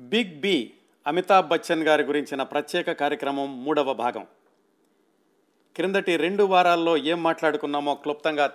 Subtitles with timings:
[0.00, 0.74] Big B
[1.06, 4.26] Amitabh Bachchan గారి గురించిన ప్రత్యేక కార్యక్రమం మూడవ భాగం.
[5.76, 8.52] క్రిందటి రెండు వారాల్లో ఏం మాట్లాడుకున్నామో క్లుప్తంగా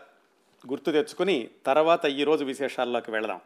[0.69, 3.41] గుర్తు తెచ్చుకుని తర్వాత ఈరోజు విశేషాల్లోకి వెళదాం.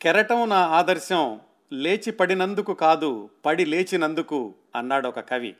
[0.00, 1.40] కెరటం నా ఆదర్శం
[1.72, 5.56] లేచి పడినందుకు కాదు పడి లేచినందుకు అన్నాడు ఒక కవి.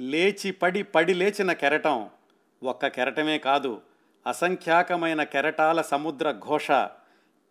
[0.00, 2.10] లేచి పడి పడి లేచిన కెరటం
[2.62, 3.82] ఒక్క కెరటమే కాదు
[4.26, 6.70] అసంఖ్యాకమైన కెరటాల సముద్ర ఘోష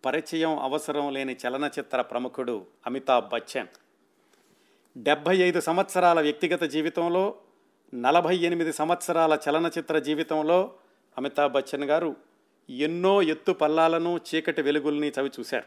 [0.04, 3.66] పరిచయం అవసరం లేని చలనచిత్ర ప్రముఖుడు అమితాబ్ బచ్చన్.
[4.96, 7.34] డెబ్భై ఐదు సంవత్సరాల వ్యక్తిగత జీవితంలో
[7.94, 10.72] నలభై ఎనిమిది సంవత్సరాల చలనచిత్ర జీవితంలో
[11.18, 12.16] అమితాబ్ బచ్చన్ గారు
[12.70, 15.64] ఎన్నో ఎత్తు పల్లాలను చీకటి వెలుగుల్ని చవి చూశారు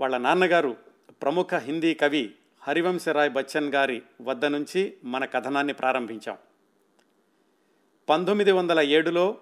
[0.00, 0.76] వాళ్ళ నాన్నగారు
[1.22, 6.38] ప్రముఖ హిందీ కవి హరివంశరాయ్ బచ్చన్ గారి వద్ద నుంచి మన కథనాన్ని ప్రారంభించాం.
[8.08, 9.38] పంతొమ్మిది వందల ఏడులో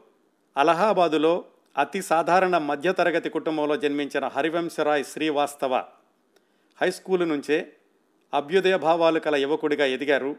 [0.57, 1.45] అలహాబాదులో
[1.79, 5.85] అతి సాధారణ మధ్యతరగతి కుటుంబంలో జన్మించిన హరివంశరాయ్ శ్రీవాస్తవ.
[6.81, 7.73] హై స్కూలు నుంచే
[8.35, 10.37] అభ్యుదయ భావాలు కల యువకుడిగా ఎదిగారు.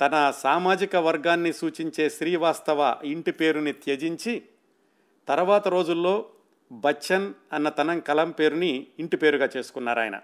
[0.00, 4.42] తన సామాజిక వర్గాన్ని సూచించే శ్రీవాస్తవ ఇంటి పేరుని త్యజించి
[5.28, 6.30] తర్వాత రోజుల్లో
[6.72, 10.20] బచ్చన్ అన్న తనం కలం పేరుని ఇంటి పేరుగా చేసుకున్నారు ఆయన.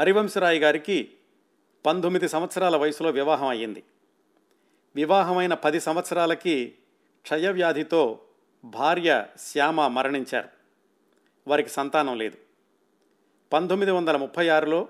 [0.00, 1.10] హరివంశరాయ్ గారికి
[1.86, 3.82] పంతొమ్మిది సంవత్సరాల వయసులో వివాహం అయ్యింది.
[4.96, 6.74] వివాహమైన పది సంవత్సరాలకి
[7.22, 8.18] క్షయవ్యాధితో
[8.66, 10.48] భార్య శ్యామ మరణించారు.
[11.46, 12.36] వారికి సంతానం లేదు.
[13.52, 14.88] పంతొమ్మిది వందల ముప్పై ఆరులో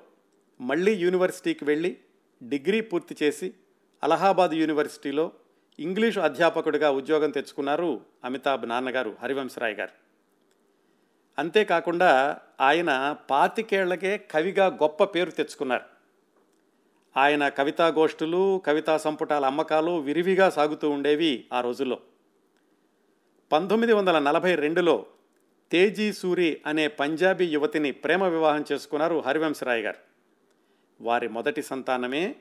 [0.60, 1.98] మళ్ళీ యూనివర్సిటీకి వెళ్ళి
[2.42, 3.54] డిగ్రీ పూర్తి చేసి
[4.02, 5.32] అలహాబాద్ యూనివర్సిటీలో
[5.78, 9.90] ఇంగ్లీషు అధ్యాపకుడిగా ఉద్యోగం తెచ్చుకున్నారు అమితాబ్ నాన్నగారు హరివంశరాయ్ గారు.
[11.38, 15.84] అంతేకాకుండా ఆయన పాతికేళ్ళకే కవిగా గొప్ప పేరు తెచ్చుకున్నారు.
[17.16, 21.98] ఆయన కవితా గోష్ఠులు కవితా సంపుటాల అమ్మకాలు విరివిగా సాగుతూ ఉండేవి ఆ రోజుల్లో.
[23.52, 25.06] పంతొమ్మిది వందల నలభై రెండులో
[25.72, 29.96] తేజీ సూరి అనే పంజాబీ యువతిని ప్రేమ వివాహం చేసుకున్నారు హరివంశరాయ్ గారు.
[31.00, 32.34] వారి మొదటి సంతానమే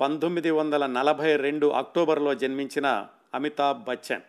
[0.00, 4.20] పంతొమ్మిది వందల నలభై రెండు అక్టోబర్లో జన్మించిన అమితాబ్ బచ్చన్.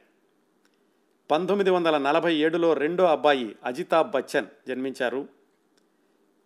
[1.31, 5.27] పంతొమ్మిది వందల నలభై ఏడులో రెండో అబ్బాయి అజితాబ్ బచ్చన్ జన్మించారు.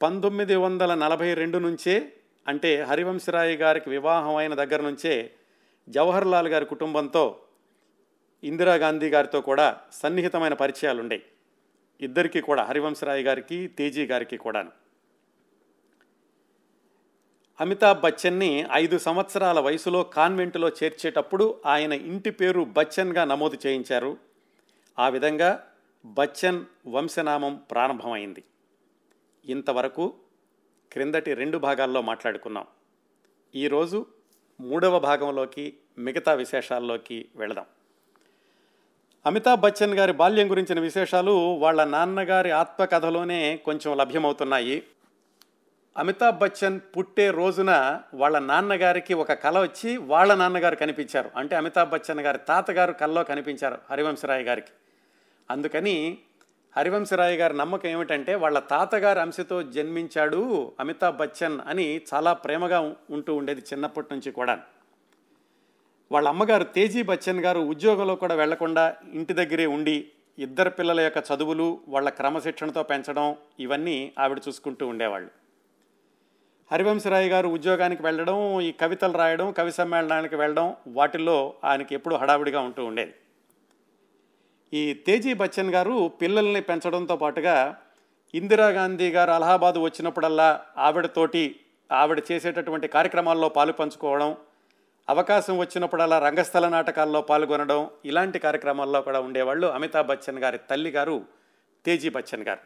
[0.02, 2.14] పంతొమ్మిది వందల నలభై రెండు నుంచే
[2.48, 5.32] అంటే హరివంశరాయ్ గారికి వివాహం అయిన దగ్గర నుంచే
[5.90, 7.40] జవహర్ లాల్ గారి కుటుంబంతో
[8.44, 11.24] ఇందిరాగాంధీ గారితో కూడా సన్నిహితమైన పరిచయాలు ఉండేవి
[12.02, 14.72] ఇద్దరికీ కూడా హరివంశరాయ్ గారికి తేజీ గారికి కూడాను.
[17.62, 24.18] అమితాబ్ బచ్చన్ని ఐదు సంవత్సరాల వయసులో కాన్వెంటులో చేర్చేటప్పుడు ఆయన ఇంటి పేరు బచ్చన్గా నమోదు చేయించారు.
[25.00, 25.70] ఆ విధంగా
[26.06, 28.44] బచ్చన్ వంశనామం ప్రారంభమైంది.
[29.46, 30.14] ఇంతవరకు
[30.92, 32.68] క్రిందటి రెండు భాగాల్లో మాట్లాడుకున్నాం
[33.56, 34.06] ఈరోజు
[34.60, 37.66] మూడవ భాగంలోకి మిగతా విశేషాల్లోకి వెళదాం.
[39.28, 44.84] అమితాబ్ బచ్చన్ గారి బాల్యం గురించిన విశేషాలు వాళ్ళ నాన్నగారి ఆత్మకథలోనే కొంచెం లభ్యమవుతున్నాయి.
[45.98, 51.32] అమితాబ్ బచ్చన్ పుట్టే రోజున వాళ్ళ నాన్నగారికి ఒక కళ వచ్చి వాళ్ళ నాన్నగారు కనిపించారు.
[51.36, 54.72] అంటే అమితాబ్ బచ్చన్ గారి తాతగారు కల్లో కనిపించారు హరివంశరాయ్ గారికి.
[55.52, 56.18] అందుకని
[56.78, 63.62] హరివంశరాయ్ గారి నమ్మకం ఏమిటంటే వాళ్ళ తాతగారి అంశతో జన్మించాడు అమితాబ్ బచ్చన్ అని చాలా ప్రేమగా ఉంటూ ఉండేది
[63.62, 64.60] చిన్నప్పటి నుంచి కూడా
[66.12, 70.06] వాళ్ళ అమ్మగారు తేజీ బచ్చన్ గారు ఉద్యోగంలో కూడా వెళ్ళకుండా ఇంటి దగ్గరే ఉండి
[70.38, 75.30] ఇద్దరు పిల్లల యొక్క చదువులు వాళ్ళ క్రమశిక్షణతో పెంచడం ఇవన్నీ ఆవిడ చూసుకుంటూ ఉండేవాళ్ళు.
[76.72, 82.86] హరివంశరాయ్ గారు ఉద్యోగానికి వెళ్ళడం ఈ కవితలు రాయడం కవి సమ్మేళనానికి వెళ్ళడం వాటిల్లో ఆయనకి ఎప్పుడూ హడావిడిగా ఉంటూ
[82.86, 83.14] ఉండేది.
[84.74, 87.78] ఈ తేజీ బచ్చన్ గారు పిల్లల్ని పెంచడంతో పాటుగా
[88.34, 91.60] ఇందిరాగాంధీ గారు అలహాబాద్ వచ్చినప్పుడల్లా ఆవిడతోటి
[91.92, 94.36] ఆవిడ చేసేటటువంటి కార్యక్రమాల్లో పాలు పంచుకోవడం
[95.10, 101.26] అవకాశం వచ్చినప్పుడల్లా రంగస్థల నాటకాల్లో పాల్గొనడం ఇలాంటి కార్యక్రమాల్లో కూడా ఉండేవాళ్ళు అమితాబ్ బచ్చన్ గారి తల్లి గారు
[101.86, 102.60] తేజీ బచ్చన్ గారు.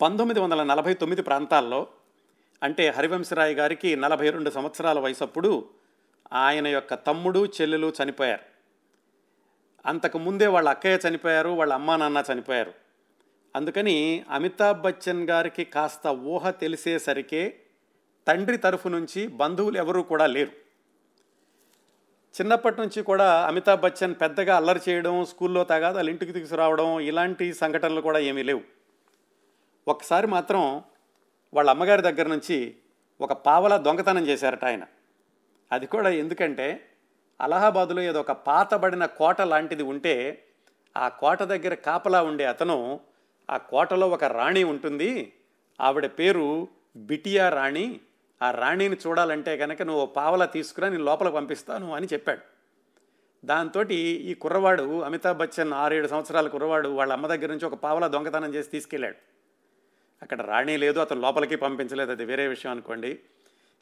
[0.00, 1.86] పంతొమ్మిది వందల నలభై తొమ్మిది ప్రాంతాల్లో
[2.62, 5.68] అంటే హరివంశరాయ్ గారికి నలభై రెండు సంవత్సరాల వయసప్పుడు
[6.32, 8.42] ఆయన యొక్క తమ్ముడు చెల్లెలు చనిపోయారు.
[9.86, 12.74] అంతకు ముందే వాళ్ళ అక్కయ్య చనిపోయారు వాళ్ళ అమ్మా నాన్న చనిపోయారు.
[13.56, 17.60] అందుకని అమితాబ్ బచ్చన్ గారికి కాస్త ఊహ తెలిసేసరికే
[18.28, 20.50] తండ్రి తరఫు నుంచి బంధువులు ఎవరూ కూడా లేరు.
[22.40, 28.18] చిన్నప్పటి నుంచి కూడా అమితాబ్ బచ్చన్ పెద్దగా అల్లరి చేయడం స్కూల్లో తగాదాలు ఇంటికి తీసుకురావడం ఇలాంటి సంఘటనలు కూడా
[28.18, 28.60] ఏమీ లేవు.
[29.88, 30.82] ఒకసారి మాత్రం
[31.54, 32.76] వాళ్ళ అమ్మగారి దగ్గర నుంచి
[33.20, 34.84] ఒక పావల దొంగతనం చేశారట ఆయన.
[35.72, 36.90] అది కూడా ఎందుకంటే
[37.40, 40.44] అలహాబాదులో ఏదో ఒక పాతబడిన కోట లాంటిది ఉంటే
[40.96, 43.00] ఆ కోట దగ్గర కాపలా ఉండే అతను
[43.50, 45.32] ఆ కోటలో ఒక రాణి ఉంటుంది.
[45.80, 48.00] ఆవిడ పేరు బిటియా రాణి.
[48.42, 52.40] ఆ రాణిని చూడాలంటే కనుక నువ్వు పావలా తీసుకురా నేను లోపల పంపిస్తాను అని చెప్పాడు.
[53.44, 58.54] దాంతో ఈ కుర్రవాడు అమితాబ్ బచ్చన్ ఆరేడు సంవత్సరాల కుర్రవాడు వాళ్ళ అమ్మ దగ్గర నుంచి ఒక పావల దొంగతనం
[58.54, 59.16] చేసి తీసుకెళ్ళాడు.
[60.22, 63.18] అక్కడ రాణి లేదు అతను లోపలికి పంపించలేదు అది వేరే విషయం అనుకోండి.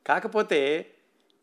[0.07, 0.87] కాకపోతే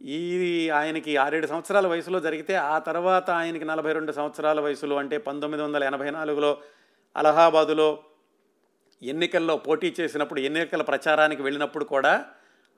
[0.02, 5.64] ఈ ఆయనకి ఆరేడు సంవత్సరాల వయసులో జరిగితే ఆ తర్వాత ఆయనకి నలభై రెండు సంవత్సరాల వయసులో అంటే పంతొమ్మిది
[5.64, 6.58] వందల ఎనభై నాలుగులో
[7.16, 8.04] అలహాబాదులో
[9.02, 12.26] ఎన్నికల్లో పోటీ చేసినప్పుడు ఎన్నికల ప్రచారానికి వెళ్ళినప్పుడు కూడా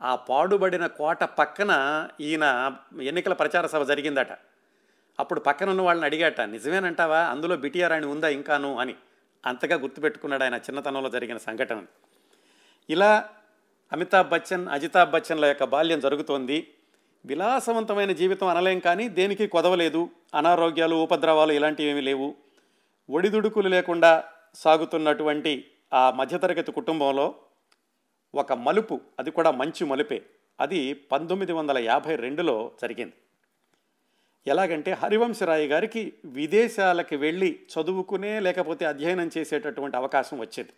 [0.03, 2.71] ఆ పాడుబడిన కోట పక్కన ఈయన
[3.01, 4.27] ఎన్నికల ప్రచార సభ జరిగిందట.
[5.19, 7.19] అప్పుడు పక్కన ఉన్న వాళ్ళని అడిగాట నిజమేనంటావా?
[7.19, 8.79] అందులో బిటిఆర్ ఉందా ఇంకాను?
[8.79, 8.95] అని.
[9.45, 11.83] అంతగా గుర్తుపెట్టుకున్నాడు ఆయన చిన్నతనంలో జరిగిన సంఘటన.
[12.89, 13.29] ఇలా
[13.94, 16.73] అమితాబ్ బచ్చన్ అజితాబ్ బచ్చన్ల యొక్క బాల్యం జరుగుతోంది.
[17.25, 20.09] విలాసవంతమైన జీవితం అనలేం కానీ దేనికి కొదవలేదు.
[20.35, 22.35] అనారోగ్యాలు ఉపద్రవాలు ఇలాంటివి ఏమీ లేవు.
[23.09, 24.23] ఒడిదుడుకులు లేకుండా
[24.55, 27.35] సాగుతున్నటువంటి ఆ మధ్యతరగతి కుటుంబంలో
[28.35, 30.25] ఒక మలుపు అది కూడా మంచి మలుపే.
[30.59, 33.13] అది పంతొమ్మిది వందల యాభై రెండులో జరిగింది.
[34.47, 40.69] ఎలాగంటే హరివంశరాయ్ గారికి విదేశాలకి వెళ్ళి చదువుకునే లేకపోతే అధ్యయనం చేసేటటువంటి అవకాశం వచ్చేది.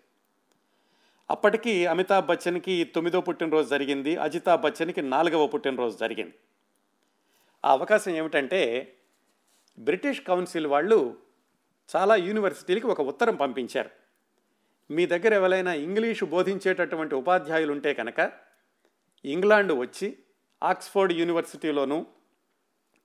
[1.29, 6.33] అప్పటికి అమితాబ్ బచ్చన్కి తొమ్మిదో పుట్టినరోజు జరిగింది అజితాబ్ బచ్చన్కి నాలుగవ పుట్టినరోజు జరిగింది.
[7.65, 8.93] ఆ అవకాశం ఏమిటంటే
[9.79, 11.17] బ్రిటిష్ కౌన్సిల్ వాళ్ళు
[11.95, 14.04] చాలా యూనివర్సిటీలకి ఒక ఉత్తరం పంపించారు.
[14.89, 18.31] మీ దగ్గర ఎవరైనా ఇంగ్లీషు బోధించేటటువంటి ఉపాధ్యాయులు ఉంటే కనుక
[19.25, 20.17] ఇంగ్లాండ్ వచ్చి
[20.63, 22.05] ఆక్స్ఫోర్డ్ యూనివర్సిటీలోను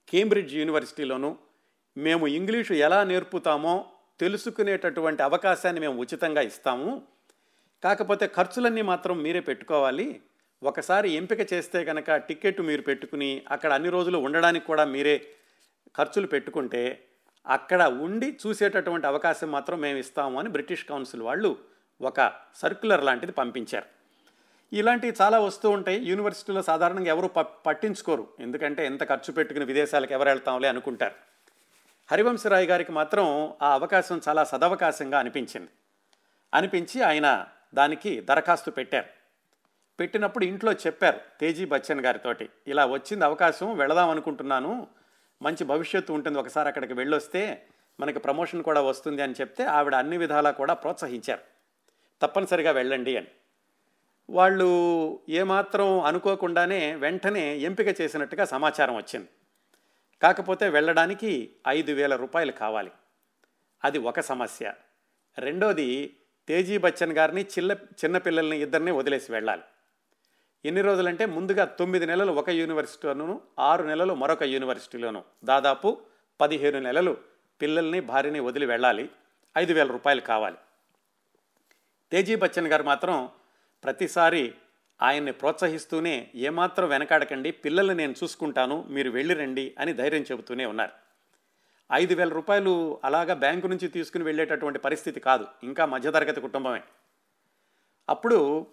[0.09, 1.39] కేంబ్రిడ్జ్ యూనివర్సిటీలోను
[1.97, 3.87] మేము ఇంగ్లీషు ఎలా నేర్పుతామో
[4.21, 7.07] తెలుసుకునేటటువంటి అవకాశాన్ని మేము ఉచితంగా ఇస్తాము.
[7.85, 10.21] కాకపోతే ఖర్చులన్నీ మాత్రం మీరే పెట్టుకోవాలి.
[10.63, 15.27] ఒకసారి ఎంపిక చేస్తే కనుక టికెట్ మీరు పెట్టుకుని అక్కడ అన్ని రోజులు ఉండడానికి కూడా మీరే
[15.97, 17.07] ఖర్చులు పెట్టుకుంటే
[17.47, 21.70] అక్కడ ఉండి చూసేటటువంటి అవకాశం మాత్రం మేము ఇస్తాము అని బ్రిటిష్ కౌన్సిల్ వాళ్ళు
[22.03, 23.85] ఒక సర్క్యులర్ లాంటిది పంపించారు.
[24.73, 26.01] ఇలాంటివి చాలా వస్తూ ఉంటాయి.
[26.03, 28.29] యూనివర్సిటీలో సాధారణంగా ఎవరు ప పట్టించుకోరు.
[28.41, 31.15] ఎందుకంటే ఎంత ఖర్చు పెట్టుకుని విదేశాలకు ఎవరు వెళ్తాంలే అనుకుంటారు.
[32.11, 35.71] హరివంశరాయ్ గారికి మాత్రం ఆ అవకాశం చాలా సదవకాశంగా అనిపించింది.
[36.55, 39.07] అనిపించి ఆయన దానికి దరఖాస్తు పెట్టారు.
[40.01, 44.87] పెట్టినప్పుడు ఇంట్లో చెప్పారు తేజీ బచ్చన్ గారితోటి ఇలా వచ్చింది అవకాశం వెళదాం అనుకుంటున్నాను.
[45.43, 46.39] మంచి భవిష్యత్తు ఉంటుంది.
[46.39, 47.67] ఒకసారి అక్కడికి వెళ్ళొస్తే
[48.01, 51.50] మనకి ప్రమోషన్ కూడా వస్తుంది అని చెప్తే ఆవిడ అన్ని విధాలా కూడా ప్రోత్సహించారు.
[52.23, 53.27] తప్పనిసరిగా వెళ్ళండి అని.
[54.31, 59.29] వాళ్ళు ఏమాత్రం అనుకోకుండానే వెంటనే ఎంపిక చేసినట్టుగా సమాచారం వచ్చింది.
[60.23, 62.91] కాకపోతే వెళ్ళడానికి ఐదు వేల రూపాయలు కావాలి.
[63.85, 64.73] అది ఒక సమస్య.
[65.39, 66.17] రెండోది
[66.49, 69.63] తేజీ బచ్చన్ గారిని చిల్ల చిన్నపిల్లల్ని ఇద్దరిని వదిలేసి వెళ్ళాలి.
[70.65, 75.25] ఎన్ని రోజులంటే ముందుగా తొమ్మిది నెలలు ఒక యూనివర్సిటీలోను ఆరు నెలలు మరొక యూనివర్సిటీలోను.
[75.45, 76.01] దాదాపు
[76.41, 77.17] పదిహేను నెలలు
[77.63, 79.11] పిల్లల్ని భార్యని వదిలి వెళ్ళాలి.
[79.59, 80.57] ఐదు వేల రూపాయలు కావాలి.
[82.13, 83.29] తేజీ బచ్చన్ గారు మాత్రం
[83.85, 84.55] ప్రతిసారి
[85.03, 90.93] ఆయన్ని ప్రోత్సహిస్తూనే ఏమాత్రం వెనకాడకండి పిల్లల్ని నేను చూసుకుంటాను మీరు వెళ్ళి రండి అని ధైర్యం చెబుతూనే ఉన్నారు.
[91.93, 96.83] ఐదు వేల రూపాయలు అలాగా బ్యాంకు నుంచి తీసుకుని వెళ్ళేటటువంటి పరిస్థితి కాదు ఇంకా మధ్యతరగతి కుటుంబమే.
[98.09, 98.67] అప్పుడు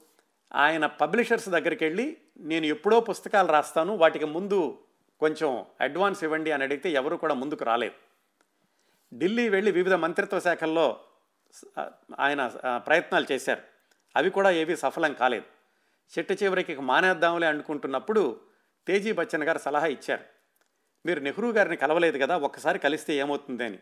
[0.56, 4.80] ఆయన పబ్లిషర్స్ దగ్గరికి వెళ్ళి నేను ఎప్పుడో పుస్తకాలు రాస్తాను వాటికి ముందు
[5.20, 7.94] కొంచెం అడ్వాన్స్ ఇవ్వండి అని అడిగితే ఎవరు కూడా ముందుకు రాలేదు.
[9.16, 11.00] ఢిల్లీ వెళ్ళి వివిధ మంత్రిత్వ శాఖల్లో
[12.20, 12.42] ఆయన
[12.78, 13.62] ప్రయత్నాలు చేశారు.
[14.16, 15.46] అవి కూడా ఏవి సఫలం కాలేదు.
[16.14, 18.42] చెట్టు చివరికి మానేద్దాంలే అనుకుంటున్నప్పుడు
[18.88, 20.24] తేజీ బచ్చన్ గారు సలహా ఇచ్చారు.
[21.06, 23.80] మీరు నెహ్రూ గారిని కలవలేదు కదా ఒక్కసారి కలిస్తే ఏమవుతుంది అని.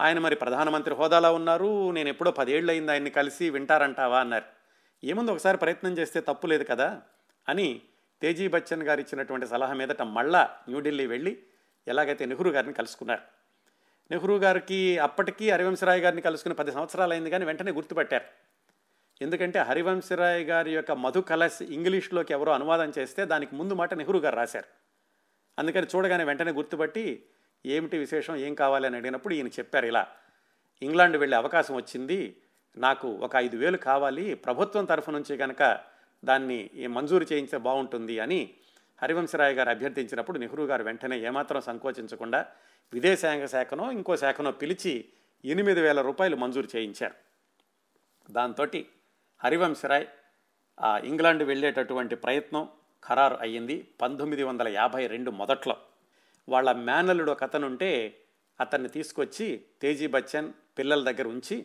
[0.00, 4.44] ఆయన మరి ప్రధానమంత్రి హోదాలో ఉన్నారు నేను ఎప్పుడో పదేళ్ళు అయింది ఆయన్ని కలిసి వింటారంటావా అన్నారు.
[5.04, 7.02] ఏముంది ఒకసారి ప్రయత్నం చేస్తే తప్పు లేదు కదా
[7.48, 7.82] అని
[8.22, 11.42] తేజీ బచ్చన్ గారు ఇచ్చినటువంటి సలహా మీదట మళ్ళా న్యూఢిల్లీ వెళ్ళి
[11.88, 13.33] ఎలాగైతే నెహ్రూ గారిని కలుసుకున్నారు.
[14.14, 18.26] నెహ్రూ గారికి అప్పటికీ హరివంశరాయ్ గారిని కలుసుకుని పది సంవత్సరాలు అయింది కానీ వెంటనే గుర్తుపెట్టారు.
[19.20, 24.36] ఎందుకంటే హరివంశరాయ్ గారి యొక్క మధు కలస్ ఇంగ్లీష్లోకి ఎవరో అనువాదం చేస్తే దానికి ముందు మాట నెహ్రూ గారు
[24.36, 24.68] రాశారు.
[25.58, 27.04] అందుకని చూడగానే వెంటనే గుర్తుపట్టి
[27.64, 30.02] ఏమిటి విశేషం ఏం కావాలి అని అడిగినప్పుడు ఈయన చెప్పారు ఇలా
[30.82, 32.18] ఇంగ్లాండ్ వెళ్ళే అవకాశం వచ్చింది
[32.76, 35.62] నాకు ఒక ఐదు వేలు కావాలి ప్రభుత్వం తరఫు నుంచి కనుక
[36.24, 38.40] దాన్ని మంజూరు చేయించే బాగుంటుంది అని
[39.02, 42.40] హరివంశరాయ్ గారు అభ్యర్థించినప్పుడు నెహ్రూ గారు వెంటనే ఏమాత్రం సంకోచించకుండా
[42.92, 45.08] విదేశాంగ శాఖనో ఇంకో శాఖనో పిలిచి
[45.44, 47.14] ఎనిమిది వేల రూపాయలు మంజూరు చేయించారు.
[48.30, 48.66] దాంతో
[49.44, 50.06] హరివంశరాయ్
[51.04, 52.68] ఇంగ్లాండ్ వెళ్ళేటటువంటి ప్రయత్నం
[53.06, 53.94] ఖరారు అయ్యింది.
[54.02, 55.76] పంతొమ్మిది వందల యాభై రెండు మొదట్లో
[56.48, 58.20] వాళ్ళ మేనల్లుడు ఒక అతనుంటే
[58.60, 61.56] అతన్ని తీసుకొచ్చి తేజీ బచ్చన్ పిల్లల దగ్గర ఉంచి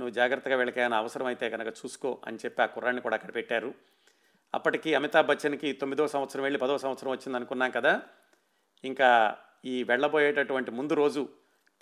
[0.00, 3.74] నువ్వు జాగ్రత్తగా వెళ్ళకైనా అవసరమైతే కనుక చూసుకో అని చెప్పి ఆ కుర్రాన్ని కూడా అక్కడ పెట్టారు.
[4.54, 8.02] అప్పటికి అమితాబ్ బచ్చన్కి తొమ్మిదో సంవత్సరం వెళ్ళి పదో సంవత్సరం వచ్చింది అనుకున్నాం కదా.
[8.84, 11.28] ఇంకా ఈ వెళ్ళబోయేటటువంటి ముందు రోజు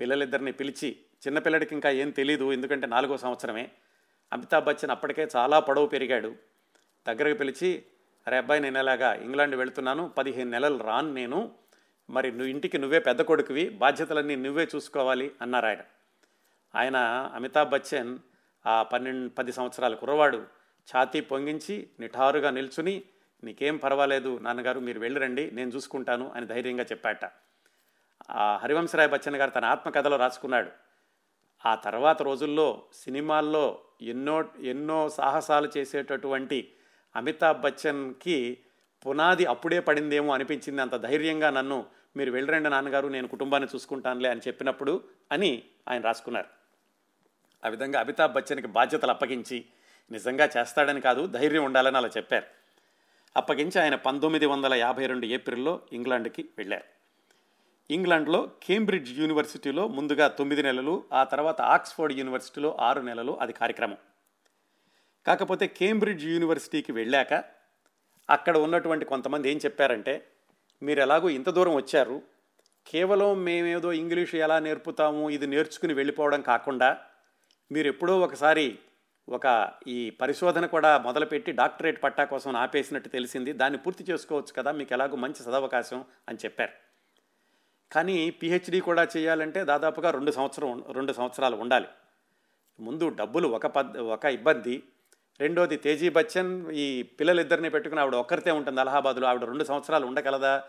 [0.00, 3.70] పిల్లలిద్దరిని పిలిచి చిన్నపిల్లడికి ఇంకా ఏం తెలీదు ఎందుకంటే నాలుగో సంవత్సరమే.
[4.32, 6.34] అమితాబ్ బచ్చన్ అప్పటికే చాలా పొడవు పెరిగాడు.
[7.08, 7.84] దగ్గరకు పిలిచి
[8.26, 11.52] అరే అబ్బాయి నేను ఎలాగా ఇంగ్లాండ్ వెళుతున్నాను పదిహేను నెలలు రాను నేను.
[12.10, 15.78] మరి నువ్వు ఇంటికి నువ్వే పెద్ద కొడుకువి బాధ్యతలన్నీ నువ్వే చూసుకోవాలి అన్నారు ఆయన.
[16.74, 16.96] ఆయన
[17.34, 18.18] అమితాబ్ బచ్చన్
[18.66, 20.46] ఆ పన్నెండు పది సంవత్సరాల కుర్రవాడు.
[20.88, 23.02] ఛాతీ పొంగించి నిఠారుగా నిల్చుని
[23.44, 27.24] నీకేం పర్వాలేదు నాన్నగారు మీరు వెళ్ళిరండి నేను చూసుకుంటాను అని ధైర్యంగా చెప్పాట.
[28.32, 30.70] హరివంశరాయ్ బచ్చన్ గారు తన ఆత్మకథలో రాసుకున్నాడు.
[31.66, 36.72] ఆ తర్వాత రోజుల్లో సినిమాల్లో ఎన్నో ఎన్నో సాహసాలు చేసేటటువంటి
[37.16, 38.58] అమితాబ్ బచ్చన్కి
[39.06, 40.82] పునాది అప్పుడే పడిందేమో అనిపించింది.
[40.82, 46.46] అంత ధైర్యంగా నన్ను మీరు వెళ్ళరండి నాన్నగారు నేను కుటుంబాన్ని చూసుకుంటానులే అని చెప్పినప్పుడు అని ఆయన రాసుకున్నారు.
[47.64, 49.64] ఆ విధంగా అమితాబ్ బచ్చన్కి బాధ్యతలు అప్పగించి
[50.10, 52.46] నిజంగా చేస్తాడని కాదు ధైర్యం ఉండాలని అలా చెప్పారు.
[53.36, 56.97] అప్పగించి ఆయన పంతొమ్మిది వందల యాభై రెండు ఏప్రిల్లో ఇంగ్లాండ్కి వెళ్ళారు.
[57.90, 63.98] ఇంగ్లాండ్లో కేంబ్రిడ్జ్ యూనివర్సిటీలో ముందుగా తొమ్మిది నెలలు ఆ తర్వాత ఆక్స్ఫర్డ్ యూనివర్సిటీలో ఆరు నెలలు అది కార్యక్రమం.
[65.26, 67.32] కాకపోతే కేంబ్రిడ్జ్ యూనివర్సిటీకి వెళ్ళాక
[68.28, 70.14] అక్కడ ఉన్నటువంటి కొంతమంది ఏం చెప్పారంటే
[70.82, 72.16] మీరు ఎలాగో ఇంత దూరం వచ్చారు
[72.86, 76.90] కేవలం మేమేదో ఇంగ్లీష్ ఎలా నేర్పుతాము ఇది నేర్చుకుని వెళ్ళిపోవడం కాకుండా
[77.72, 78.78] మీరు ఎప్పుడో ఒకసారి
[79.28, 79.46] ఒక
[79.86, 85.16] ఈ పరిశోధన కూడా మొదలుపెట్టి డాక్టరేట్ పట్టా కోసం ఆపేసినట్టు తెలిసింది దాన్ని పూర్తి చేసుకోవచ్చు కదా మీకు ఎలాగో
[85.16, 86.74] మంచి సదవకాశం అని చెప్పారు.
[87.92, 91.86] కానీ పిహెచ్డి కూడా చేయాలంటే దాదాపుగా రెండు సంవత్సరం రెండు సంవత్సరాలు ఉండాలి.
[92.80, 94.82] ముందు డబ్బులు ఒక పద్ ఒక ఇబ్బంది.
[95.40, 99.28] రెండోది తేజీ బచ్చన్ ఈ పిల్లలిద్దరిని పెట్టుకుని ఆవిడ ఒక్కరితే ఉంటుంది అలహాబాద్లో.
[99.28, 100.64] ఆవిడ రెండు సంవత్సరాలు ఉండగలదా?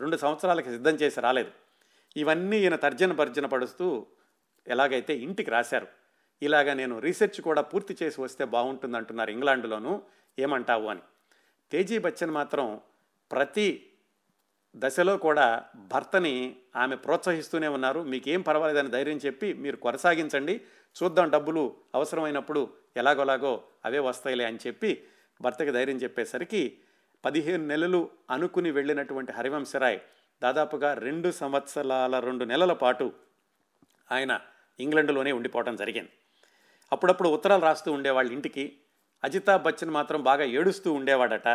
[0.00, 1.50] రెండు సంవత్సరాలకి సిద్ధం చేసి రాలేదు.
[2.16, 4.06] ఇవన్నీ ఈయన తర్జన భర్జన పడుస్తూ
[4.68, 5.86] ఎలాగైతే ఇంటికి రాశారు.
[6.42, 10.02] ఇలాగ నేను రీసెర్చ్ కూడా పూర్తి చేసి వస్తే బాగుంటుంది అంటున్నారు ఇంగ్లాండ్లోనూ.
[10.38, 11.00] ఏమంటావు అని.
[11.72, 12.80] తేజీ బచ్చన్ మాత్రం
[13.32, 13.91] ప్రతి
[14.76, 18.00] దశలో కూడా భర్తని ఆమె ప్రోత్సహిస్తూనే ఉన్నారు.
[18.00, 20.60] మీకేం పర్వాలేదని ధైర్యం చెప్పి మీరు కొనసాగించండి.
[21.02, 25.04] చూద్దాం డబ్బులు అవసరమైనప్పుడు ఎలాగోలాగో అవే వస్తాయిలే అని చెప్పి
[25.40, 26.78] భర్తకి ధైర్యం చెప్పేసరికి
[27.24, 30.00] పదిహేను నెలలు అనుకుని వెళ్ళినటువంటి హరివంశరాయ్
[30.42, 33.12] దాదాపుగా రెండు సంవత్సరాల రెండు నెలల పాటు
[34.12, 34.40] ఆయన
[34.80, 36.10] ఇంగ్లండ్లోనే ఉండిపోవడం జరిగింది.
[36.92, 38.76] అప్పుడప్పుడు ఉత్తరాలు రాస్తూ ఉండేవాళ్ళ ఇంటికి.
[39.24, 41.48] అజితాబ్ బచ్చన్ మాత్రం బాగా ఏడుస్తూ ఉండేవాడట.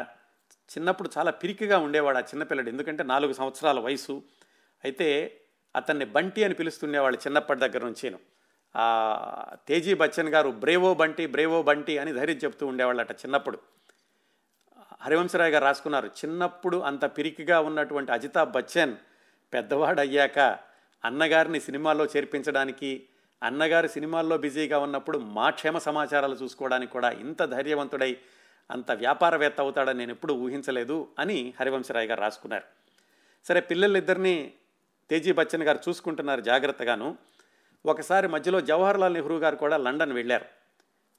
[0.70, 2.70] చిన్నప్పుడు చాలా పిరికిగా ఉండేవాడు ఆ చిన్నపిల్లడు.
[2.70, 4.24] ఎందుకంటే నాలుగు సంవత్సరాల వయసు.
[4.84, 5.42] అయితే
[5.76, 8.20] అతన్ని బంటి అని పిలుస్తుండేవాళ్ళు చిన్నప్పటి దగ్గర నుంచేను.
[9.68, 13.60] తేజీ బచ్చన్ గారు బ్రేవో బంటి బ్రేవో బంటి అని ధైర్యం చెప్తూ ఉండేవాళ్ళట చిన్నప్పుడు.
[15.02, 18.96] హరివంశరాయ్ గారు రాసుకున్నారు చిన్నప్పుడు అంత పిరికిగా ఉన్నటువంటి అజితాబ్ బచ్చన్
[19.54, 20.40] పెద్దవాడు అయ్యాక
[21.06, 23.08] అన్నగారిని సినిమాల్లో చేర్పించడానికి
[23.44, 28.18] అన్నగారు సినిమాల్లో బిజీగా ఉన్నప్పుడు మా క్షేమ సమాచారాలు చూసుకోవడానికి కూడా ఇంత ధైర్యవంతుడై
[28.72, 32.64] అంత వ్యాపారవేత్త అవుతాడని నేను ఎప్పుడు ఊహించలేదు అని హరివంశరాయ్ గారు రాసుకున్నారు.
[33.46, 34.54] సరే పిల్లలిద్దరినీ
[35.10, 37.18] తేజీ బచ్చన్ గారు చూసుకుంటున్నారు జాగ్రత్తగాను.
[37.86, 40.46] ఒకసారి మధ్యలో జవహర్లాల్ నెహ్రూ గారు కూడా లండన్ వెళ్ళారు.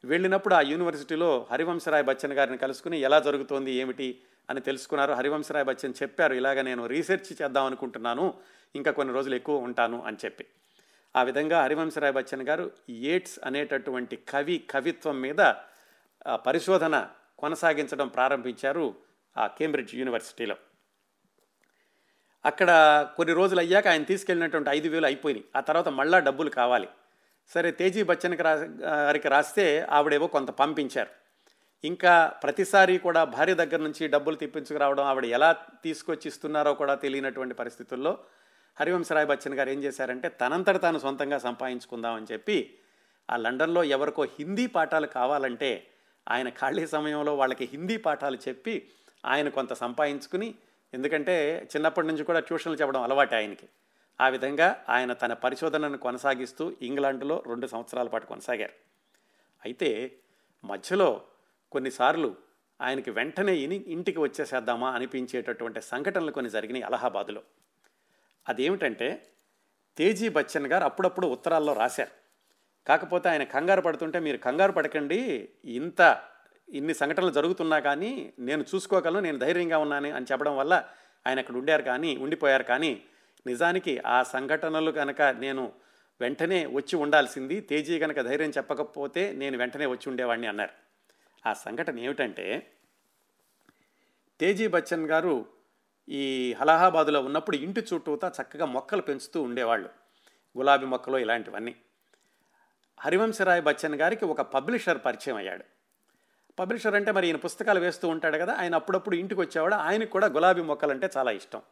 [0.04, 5.12] వెళ్ళినప్పుడు ఆ యూనివర్సిటీలో హరివంశరాయ్ బచ్చన్ గారిని కలుసుకుని ఎలా జరుగుతోంది ఏమిటి అని తెలుసుకున్నారు.
[5.12, 8.34] హరివంశరాయ్ బచ్చన్ చెప్పారు ఇలాగ నేను రీసెర్చ్ చేద్దాం అనుకుంటున్నాను
[8.74, 10.46] ఇంకా కొన్ని రోజులు ఎక్కువ ఉంటాను అని చెప్పి.
[11.16, 15.52] ఆ విధంగా హరివంశరాయ్ బచ్చన్ గారు ఏట్స్ అనేటటువంటి కవి కవిత్వం మీద
[16.46, 18.94] పరిశోధన కొనసాగించడం ప్రారంభించారు
[19.36, 20.56] ఆ కేంబ్రిడ్జ్ యూనివర్సిటీలో.
[22.44, 22.70] అక్కడ
[23.16, 25.44] కొన్ని రోజులు అయ్యాక ఆయన తీసుకెళ్ళినటువంటి ఐదు వేలు అయిపోయినాయి.
[25.56, 26.88] ఆ తర్వాత మళ్ళా డబ్బులు కావాలి.
[27.54, 31.10] సరే తేజీ బచ్చన్కి రా గారికి రాస్తే ఆవిడేవో కొంత పంపించారు.
[31.84, 38.18] ఇంకా ప్రతిసారి కూడా భార్య దగ్గర నుంచి డబ్బులు తెప్పించుకురావడం ఆవిడ ఎలా తీసుకొచ్చి ఇస్తున్నారో కూడా తెలియనటువంటి పరిస్థితుల్లో
[38.80, 42.74] హరివంశరాయ్ బచ్చన్ గారు ఏం చేశారంటే తనంతట తాను సొంతంగా సంపాదించుకుందామని చెప్పి
[43.30, 45.86] ఆ లండన్లో ఎవరికో హిందీ పాఠాలు కావాలంటే
[46.28, 48.90] ఆయన ఖాళీ సమయంలో వాళ్ళకి హిందీ పాఠాలు చెప్పి
[49.26, 50.54] ఆయన కొంత సంపాదించుకుని
[50.94, 53.68] ఎందుకంటే చిన్నప్పటి నుంచి కూడా ట్యూషన్లు చెప్పడం అలవాటు ఆయనకి.
[54.20, 58.72] ఆ విధంగా ఆయన తన పరిశోధనను కొనసాగిస్తూ ఇంగ్లాండ్లో రెండు సంవత్సరాల పాటు కొనసాగారు.
[59.64, 60.18] అయితే
[60.64, 61.22] మధ్యలో
[61.72, 62.36] కొన్నిసార్లు
[62.80, 67.42] ఆయనకి వెంటనే ఇని ఇంటికి వచ్చేసేద్దామా అనిపించేటటువంటి సంఘటనలు కొన్ని జరిగినాయి అలహాబాదులో.
[68.48, 69.28] అదేమిటంటే
[69.98, 72.17] తేజీ బచ్చన్ గారు అప్పుడప్పుడు ఉత్తరాల్లో రాశారు.
[72.88, 76.22] కాకపోతే ఆయన కంగారు పడుతుంటే మీరు కంగారు పడకండి ఇంత
[76.68, 80.84] ఇన్ని సంఘటనలు జరుగుతున్నా కానీ నేను చూసుకోగలను నేను ధైర్యంగా ఉన్నాను అని చెప్పడం వల్ల
[81.26, 83.02] ఆయన అక్కడ ఉండారు కానీ ఉండిపోయారు కానీ
[83.46, 85.72] నిజానికి ఆ సంఘటనలు కనుక నేను
[86.20, 90.70] వెంటనే వచ్చి ఉండాల్సింది తేజీ కనుక ధైర్యం చెప్పకపోతే నేను వెంటనే వచ్చి ఉండేవాడిని అన్నారు.
[91.48, 92.72] ఆ సంఘటన ఏమిటంటే
[94.40, 95.46] తేజీ బచ్చన్ గారు
[96.08, 99.88] ఈ అలహాబాదులో ఉన్నప్పుడు ఇంటి చుట్టూతా చక్కగా మొక్కలు పెంచుతూ ఉండేవాళ్ళు.
[100.58, 101.76] గులాబీ మొక్కలు ఇలాంటివన్నీ.
[103.00, 105.64] హరివంశరాయ్ బచ్చన్ గారికి ఒక పబ్లిషర్ పరిచయం అయ్యాడు.
[106.58, 109.74] పబ్లిషర్ అంటే మరి ఈయన పుస్తకాలు వేస్తూ ఉంటాడు కదా ఆయన అప్పుడప్పుడు ఇంటికి వచ్చేవాడు.
[109.74, 111.62] ఆయనకు కూడా గులాబీ మొక్కలంటే చాలా ఇష్టం.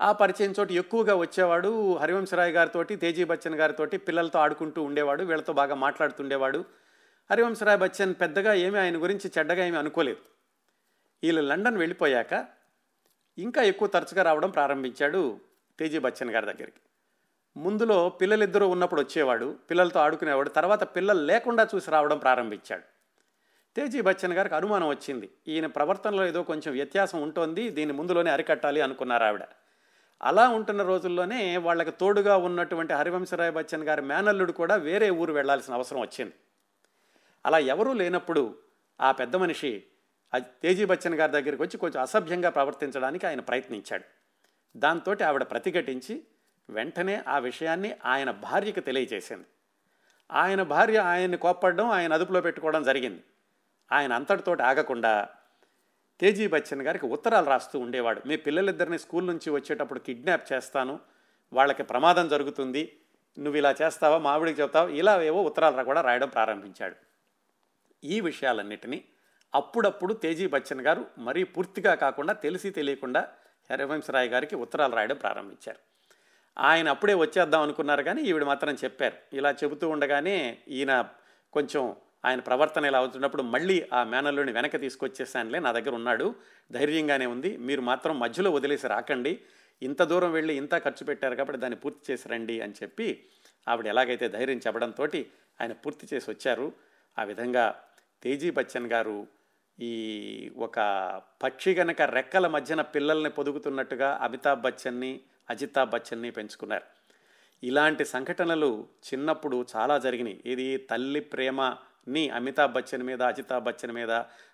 [0.00, 5.74] ఆ పరిచయం చోటు ఎక్కువగా వచ్చేవాడు హరివంశరాయ్ గారితో తేజీ బచ్చన్ గారితో పిల్లలతో ఆడుకుంటూ ఉండేవాడు వీళ్ళతో బాగా
[5.74, 6.64] మాట్లాడుతుండేవాడు.
[7.30, 10.20] హరివంశరాయ్ బచ్చన్ పెద్దగా ఏమీ ఆయన గురించి చెడ్డగా ఏమీ అనుకోలేదు.
[11.22, 12.46] వీళ్ళు లండన్ వెళ్ళిపోయాక
[13.38, 15.40] ఇంకా ఎక్కువ తరచుగా రావడం ప్రారంభించాడు
[15.78, 16.80] తేజీ బచ్చన్ గారి దగ్గరికి.
[17.58, 22.82] ముందులో పిల్లలిద్దరూ ఉన్నప్పుడు వచ్చేవాడు పిల్లలతో ఆడుకునేవాడు తర్వాత పిల్లలు లేకుండా చూసి రావడం ప్రారంభించాడు.
[23.76, 25.30] తేజీ బచ్చన్ గారికి అనుమానం వచ్చింది.
[25.48, 29.40] ఈయన ప్రవర్తనలో ఏదో కొంచెం వ్యత్యాసం ఉంటుంది దీన్ని ముందులోనే అరికట్టాలి అనుకున్నారు ఆవిడ.
[30.22, 36.00] అలా ఉంటున్న రోజుల్లోనే వాళ్ళకి తోడుగా ఉన్నటువంటి హరివంశరాయ్ బచ్చన్ గారి మేనల్లుడు కూడా వేరే ఊరు వెళ్ళాల్సిన అవసరం
[36.00, 36.32] వచ్చింది.
[37.46, 38.54] అలా ఎవరూ లేనప్పుడు
[39.00, 39.82] ఆ పెద్ద మనిషి
[40.38, 44.04] తేజీ బచ్చన్ గారి దగ్గరికి వచ్చి కొంచెం అసభ్యంగా ప్రవర్తించడానికి ఆయన ప్రయత్నించాడు.
[44.76, 46.22] దాంతో ఆవిడ ప్రతిఘటించి
[46.70, 49.46] వెంటనే ఆ విషయాన్ని ఆయన భార్యకి తెలియజేసింది.
[50.32, 53.24] ఆయన భార్య ఆయన్ని కోప్పడడం ఆయన అదుపులో పెట్టుకోవడం జరిగింది.
[53.92, 55.28] ఆయన అంతటితోటి ఆగకుండా
[56.20, 58.22] తేజీ బచ్చన్ గారికి ఉత్తరాలు రాస్తూ ఉండేవాడు.
[58.26, 61.00] మీ పిల్లలిద్దరిని స్కూల్ నుంచి వచ్చేటప్పుడు కిడ్నాప్ చేస్తాను.
[61.52, 62.98] వాళ్ళకి ప్రమాదం జరుగుతుంది.
[63.38, 64.18] నువ్వు ఇలా చేస్తావా?
[64.18, 64.90] మావిడికి చెప్తావా?
[64.90, 66.96] ఇలా ఏవో ఉత్తరాలు కూడా రాయడం ప్రారంభించాడు.
[68.04, 69.04] ఈ విషయాలన్నిటినీ
[69.54, 73.28] అప్పుడప్పుడు తేజీ బచ్చన్ గారు మరీ పూర్తిగా కాకుండా తెలిసి తెలియకుండా
[73.72, 75.87] హరివంశరాయ్ గారికి ఉత్తరాలు రాయడం ప్రారంభించారు.
[76.56, 79.16] ఆయన అప్పుడే వచ్చేద్దాం అనుకున్నారు కానీ ఈవిడ మాత్రం చెప్పారు.
[79.32, 81.08] ఇలా చెబుతూ ఉండగానే ఈయన
[81.52, 86.34] కొంచెం ఆయన ప్రవర్తన ఇలా అవుతున్నప్పుడు మళ్ళీ ఆ మేనల్లోని వెనక తీసుకొచ్చేసానులే నా దగ్గర ఉన్నాడు
[86.72, 89.40] ధైర్యంగానే ఉంది మీరు మాత్రం మధ్యలో వదిలేసి రాకండి
[89.82, 93.24] ఇంత దూరం వెళ్ళి ఇంత ఖర్చు పెట్టారు కాబట్టి దాన్ని పూర్తి చేసి రండి అని చెప్పి
[93.68, 95.06] ఆవిడ ఎలాగైతే ధైర్యం చెప్పడంతో
[95.60, 96.72] ఆయన పూర్తి చేసి వచ్చారు.
[97.18, 97.74] ఆ విధంగా
[98.22, 99.26] తేజీ బచ్చన్ గారు
[99.80, 100.78] ఈ ఒక
[101.42, 106.82] పక్షి గనక రెక్కల మధ్యన పిల్లల్ని పొదుగుతున్నట్టుగా అమితాబ్ బచ్చన్ని అజితాబ్ బచ్చన్ని పెంచుకున్నారు.
[107.62, 110.42] ఇలాంటి సంఘటనలు చిన్నప్పుడు చాలా జరిగినాయి.
[110.46, 114.10] ఇది తల్లి ప్రేమని అమితాబ్ బచ్చన్ మీద అజితాబ్ బచ్చన్ మీద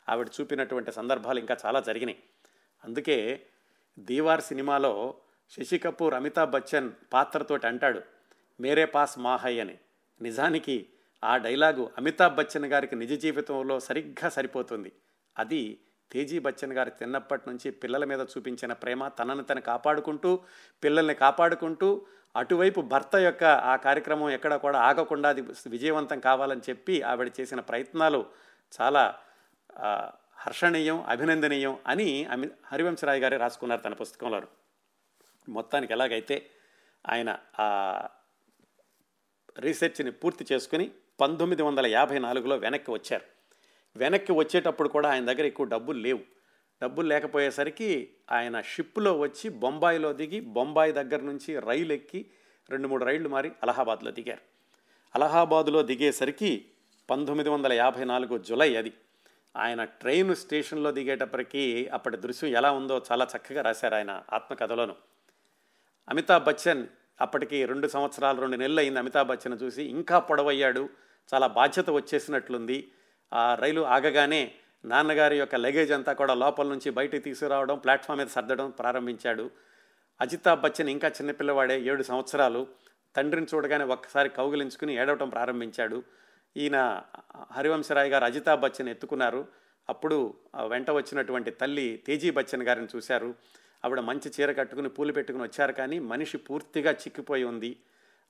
[0.09, 2.23] ఆవిడ చూపినటువంటి సందర్భాలు ఇంకా చాలా జరిగినాయి.
[2.85, 3.47] అందుకే
[3.99, 5.15] దీవార్ సినిమాలో
[5.51, 8.03] శశి కపూర్ అమితాబ్ బచ్చన్ పాత్రతోటి అంటాడు
[8.61, 9.79] మేరే పాస్ మాహై అని.
[10.21, 10.87] నిజానికి
[11.25, 14.93] ఆ డైలాగు అమితాబ్ బచ్చన్ గారికి నిజ జీవితంలో సరిగ్గా సరిపోతుంది.
[15.39, 15.81] అది
[16.12, 20.40] తేజీ బచ్చన్ గారు తిన్నప్పటి నుంచి పిల్లల మీద చూపించిన ప్రేమ తనను తను కాపాడుకుంటూ
[20.84, 22.06] పిల్లల్ని కాపాడుకుంటూ
[22.37, 28.26] అటువైపు భర్త యొక్క ఆ కార్యక్రమం ఎక్కడ కూడా ఆగకుండా అది విజయవంతం కావాలని చెప్పి ఆవిడ చేసిన ప్రయత్నాలు
[28.80, 29.23] చాలా
[30.38, 34.43] హర్షణీయం అభినందనీయం అని అమి హరివంశరాయ్ గారే రాసుకున్నారు తన పుస్తకంలో.
[35.49, 36.50] మొత్తానికి ఎలాగైతే
[37.08, 37.67] ఆయన ఆ
[39.58, 40.90] రీసెర్చ్ని పూర్తి చేసుకుని
[41.21, 43.33] పంతొమ్మిది వందల యాభై నాలుగులో వెనక్కి వచ్చారు.
[43.97, 46.21] వెనక్కి వచ్చేటప్పుడు కూడా ఆయన దగ్గర ఎక్కువ డబ్బులు లేవు.
[46.83, 52.26] డబ్బులు లేకపోయేసరికి ఆయన షిప్లో వచ్చి బొంబాయిలో దిగి బొంబాయి దగ్గర నుంచి రైలు ఎక్కి
[52.71, 54.41] రెండు మూడు రైళ్ళు మారి అలహాబాద్లో దిగారు.
[55.15, 56.65] అలహాబాద్లో దిగేసరికి
[57.11, 58.93] పంతొమ్మిది వందల యాభై నాలుగు జులై అది.
[59.57, 64.97] ఆయన ట్రైన్ స్టేషన్లో దిగేటప్పటికీ అప్పటి దృశ్యం ఎలా ఉందో చాలా చక్కగా రాశారు ఆయన ఆత్మకథలోను.
[66.09, 66.87] అమితాబ్ బచ్చన్
[67.21, 70.89] అప్పటికి రెండు సంవత్సరాలు రెండు నెలలు అయింది అమితాబ్ బచ్చన్ చూసి ఇంకా పొడవయ్యాడు
[71.35, 72.89] చాలా బాధ్యత వచ్చేసినట్లుంది
[73.32, 74.52] ఆ రైలు ఆగగానే
[74.84, 79.50] నాన్నగారి యొక్క లగేజ్ అంతా కూడా లోపల నుంచి బయటకు తీసుకురావడం ప్లాట్ఫామ్ మీద సర్దడం ప్రారంభించాడు.
[80.21, 82.67] అజితాబ్ బచ్చన్ ఇంకా చిన్నపిల్లవాడే ఏడు సంవత్సరాలు.
[83.17, 86.02] తండ్రిని చూడగానే ఒక్కసారి కౌగిలించుకుని ఏడవటం ప్రారంభించాడు.
[86.56, 87.02] ఈయన
[87.52, 89.47] హరివంశరాయ్ గారు అజితాబ్ బచ్చన్ ఎత్తుకున్నారు.
[89.89, 90.34] అప్పుడు
[90.67, 93.34] వెంట వచ్చినటువంటి తల్లి తేజీ బచ్చన్ గారిని చూశారు.
[93.84, 97.76] ఆవిడ మంచి చీర కట్టుకుని పూలు పెట్టుకుని వచ్చారు కానీ మనిషి పూర్తిగా చిక్కిపోయి ఉంది.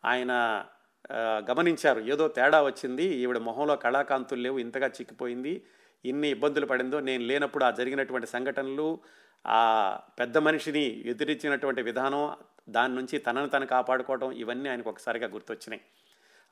[0.04, 0.64] ఆయన
[1.12, 2.00] గమనించారు.
[2.00, 3.04] ఏదో తేడా వచ్చింది.
[3.04, 4.58] ఈవిడ మొహంలో కళాకాంతులు లేవు.
[4.58, 5.64] ఇంతగా చిక్కిపోయింది.
[6.04, 8.98] ఇన్ని ఇబ్బందులు పడిందో నేను లేనప్పుడు ఆ జరిగినటువంటి సంఘటనలు
[9.46, 12.36] ఆ పెద్ద మనిషిని ఎదిరించినటువంటి విధానం
[12.68, 15.82] దాని నుంచి తనను తను కాపాడుకోవడం ఇవన్నీ ఆయనకు ఒకసారిగా గుర్తొచ్చినాయి.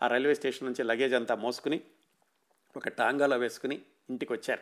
[0.03, 1.81] ఆ రైల్వే స్టేషన్ నుంచి లగేజ్ అంతా మోసుకుని
[2.77, 4.61] ఒక టాంగాలో వేసుకుని ఇంటికి వచ్చారు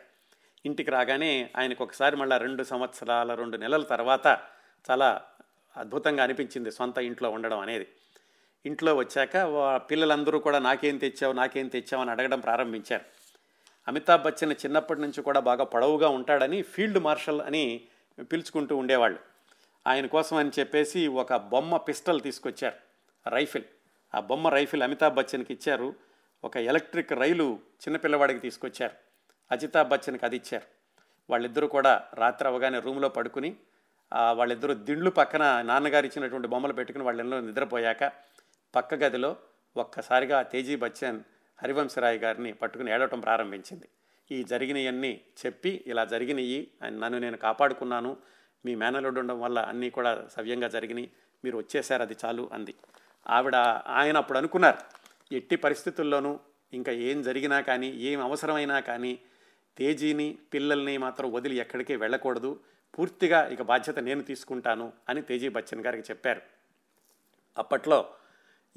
[0.65, 4.39] ఇంటికి రాగానే ఆయనకు ఒకసారి మళ్ళీ రెండు సంవత్సరాల రెండు నెలల తర్వాత
[4.91, 5.21] చాలా
[5.77, 7.87] అద్భుతంగా అనిపించింది సొంత ఇంట్లో ఉండడం అనేది.
[8.65, 9.37] ఇంట్లో వచ్చాక
[9.89, 13.05] పిల్లలందరూ కూడా నాకేం తెచ్చావు నాకేం తెచ్చావు అని అడగడం ప్రారంభించారు.
[13.87, 17.81] అమితాబ్ బచ్చన్ చిన్నప్పటి నుంచి కూడా బాగా పొడవుగా ఉంటాడని ఫీల్డ్ మార్షల్ అని
[18.19, 19.19] పిలుచుకుంటూ ఉండేవాళ్ళు.
[19.87, 22.75] ఆయన కోసం అని చెప్పేసి ఒక బొమ్మ పిస్టల్ తీసుకొచ్చారు
[23.29, 23.63] రైఫిల్.
[24.15, 25.95] ఆ బొమ్మ రైఫిల్ అమితాబ్ బచ్చన్కి ఇచ్చారు.
[26.43, 28.93] ఒక ఎలక్ట్రిక్ రైలు చిన్నపిల్లవాడికి తీసుకొచ్చారు.
[29.51, 30.67] అజితాబ్ బచ్చన్కి అది ఇచ్చారు.
[31.29, 33.55] వాళ్ళిద్దరూ కూడా రాత్రి అవగానే రూమ్లో పడుకుని
[34.31, 38.03] వాళ్ళిద్దరూ దిండ్లు పక్కన నాన్నగారు ఇచ్చినటువంటి బొమ్మలు పెట్టుకుని వాళ్ళెన్నో నిద్రపోయాక
[38.73, 39.35] పక్క గదిలో
[39.75, 41.19] ఒక్కసారిగా తేజీ బచ్చన్
[41.59, 43.87] హరివంశరాయ్ గారిని పట్టుకుని ఏడవటం ప్రారంభించింది.
[44.31, 46.59] ఈ జరిగినవన్నీ చెప్పి ఇలా జరిగినవి
[47.01, 48.17] నన్ను నేను కాపాడుకున్నాను
[48.65, 51.09] మీ మేనలుడు ఉండడం వల్ల అన్నీ కూడా సవ్యంగా జరిగినాయి
[51.45, 52.73] మీరు వచ్చేసారు అది చాలు అంది.
[53.27, 53.55] ఆవిడ
[53.99, 54.79] ఆయన అప్పుడు అనుకున్నారు
[55.35, 56.39] ఎట్టి పరిస్థితుల్లోనూ
[56.73, 59.19] ఇంకా ఏం జరిగినా కానీ ఏం అవసరమైనా కానీ
[59.77, 62.59] తేజీని పిల్లల్ని మాత్రం వదిలి ఎక్కడికి వెళ్ళకూడదు
[62.93, 66.41] పూర్తిగా ఇక బాధ్యత నేను తీసుకుంటాను అని తేజీ బచ్చన్ గారికి చెప్పారు.
[67.57, 67.99] అప్పట్లో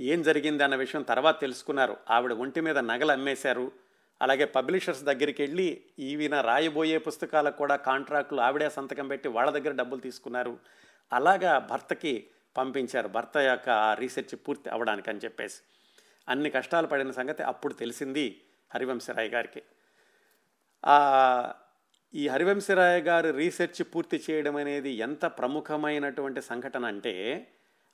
[0.00, 1.96] ఏం జరిగింది అన్న విషయం తర్వాత తెలుసుకున్నారు.
[2.10, 3.72] ఆవిడ ఒంటి మీద నగలు అమ్మేశారు.
[4.22, 10.00] అలాగే పబ్లిషర్స్ దగ్గరికి వెళ్ళి ఈవిన రాయబోయే పుస్తకాలకు కూడా కాంట్రాక్టులు ఆవిడే సంతకం పెట్టి వాళ్ళ దగ్గర డబ్బులు
[10.00, 10.58] తీసుకున్నారు.
[11.12, 12.26] అలాగా భర్తకి
[12.56, 13.08] పంపించారు.
[13.08, 15.60] భర్త యొక్క ఆ రీసెర్చ్ పూర్తి అవ్వడానికి అని చెప్పేసి.
[16.28, 18.40] అన్ని కష్టాలు పడిన సంగతి అప్పుడు తెలిసింది
[18.74, 19.62] హరివంశరాయ్ గారికి.
[22.14, 27.46] ఈ హరివంశరాయ్ గారు రీసెర్చ్ పూర్తి చేయడం అనేది ఎంత ప్రముఖమైనటువంటి సంఘటన అంటే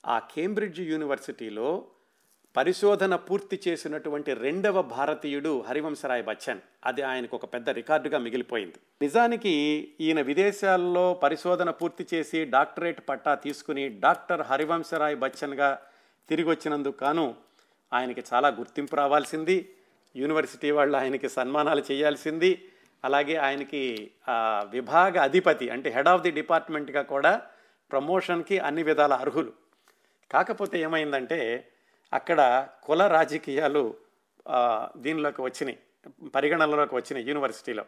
[0.05, 1.85] ఆ కేంబ్రిడ్జ్ యూనివర్సిటీలో
[2.55, 6.59] పరిశోధన పూర్తి చేసినటువంటి రెండవ భారతీయుడు హరివంశరాయ్ బచ్చన్.
[6.85, 8.79] అది ఆయనకు ఒక పెద్ద రికార్డుగా మిగిలిపోయింది.
[9.01, 9.53] నిజానికి
[10.01, 15.79] ఈయన విదేశాల్లో పరిశోధన పూర్తి చేసి డాక్టరేట్ పట్టా తీసుకుని డాక్టర్ హరివంశరాయ్ బచ్చన్గా
[16.29, 17.35] తిరిగి వచ్చినందుకు కాను
[17.93, 19.69] ఆయనకి చాలా గుర్తింపు రావాల్సింది.
[20.15, 22.69] యూనివర్సిటీ వాళ్ళు ఆయనకి సన్మానాలు చేయాల్సింది.
[23.05, 24.11] అలాగే ఆయనకి
[24.69, 27.41] విభాగ అధిపతి అంటే హెడ్ ఆఫ్ ది డిపార్ట్మెంట్గా కూడా
[27.91, 29.53] ప్రమోషన్కి అన్ని విధాల అర్హులు.
[30.31, 31.67] కాకపోతే ఏమైందంటే
[32.13, 33.95] అక్కడ కుల రాజకీయాలు
[34.97, 35.79] దీనిలోకి వచ్చినాయి
[36.35, 37.85] పరిగణనలోకి వచ్చినాయి యూనివర్సిటీలో.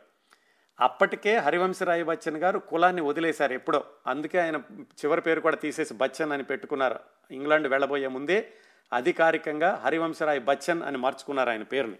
[0.80, 3.84] అప్పటికే హరివంశరాయ్ బచ్చన్ గారు కులాన్ని వదిలేశారు ఎప్పుడో.
[4.08, 7.00] అందుకే ఆయన చివరి పేరు కూడా తీసేసి బచ్చన్ అని పెట్టుకున్నారు.
[7.32, 8.54] ఇంగ్లాండ్ వెళ్ళబోయే ముందే
[8.94, 12.00] అధికారికంగా హరివంశరాయ్ బచ్చన్ అని మార్చుకున్నారు ఆయన పేరుని.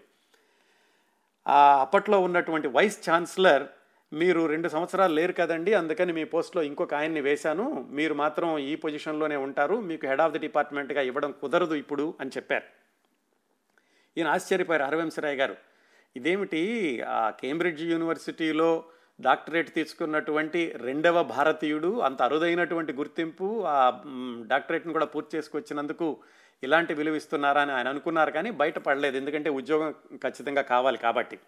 [1.80, 3.62] అప్పట్లో ఉన్నటువంటి వైస్ ఛాన్సలర్
[4.12, 7.86] మీరు రెండు సంవత్సరాలు లేరు కదండి అందుకని మీ పోస్ట్లో ఇంకొక ఆయన్ని వేశాను.
[7.90, 9.80] మీరు మాత్రం ఈ పొజిషన్లోనే ఉంటారు.
[9.80, 12.64] మీకు హెడ్ ఆఫ్ ది డిపార్ట్మెంట్గా ఇవ్వడం కుదరదు ఇప్పుడు అని చెప్పారు.
[14.16, 15.56] ఈయన ఆశ్చర్యపోయారు హరవంశరాయ్ గారు.
[16.16, 16.62] ఇదేమిటి?
[17.00, 18.84] ఆ కేంబ్రిడ్జ్ యూనివర్సిటీలో
[19.20, 24.02] డాక్టరేట్ తీసుకున్నటువంటి రెండవ భారతీయుడు అంత అరుదైనటువంటి గుర్తింపు ఆ
[24.46, 26.18] డాక్టరేట్ని కూడా పూర్తి చేసుకొచ్చినందుకు
[26.62, 29.16] ఇలాంటి విలువ ఇస్తున్నారా అని ఆయన అనుకున్నారు కానీ బయటపడలేదు.
[29.16, 31.38] ఎందుకంటే ఉద్యోగం ఖచ్చితంగా కావాలి కాబట్టి.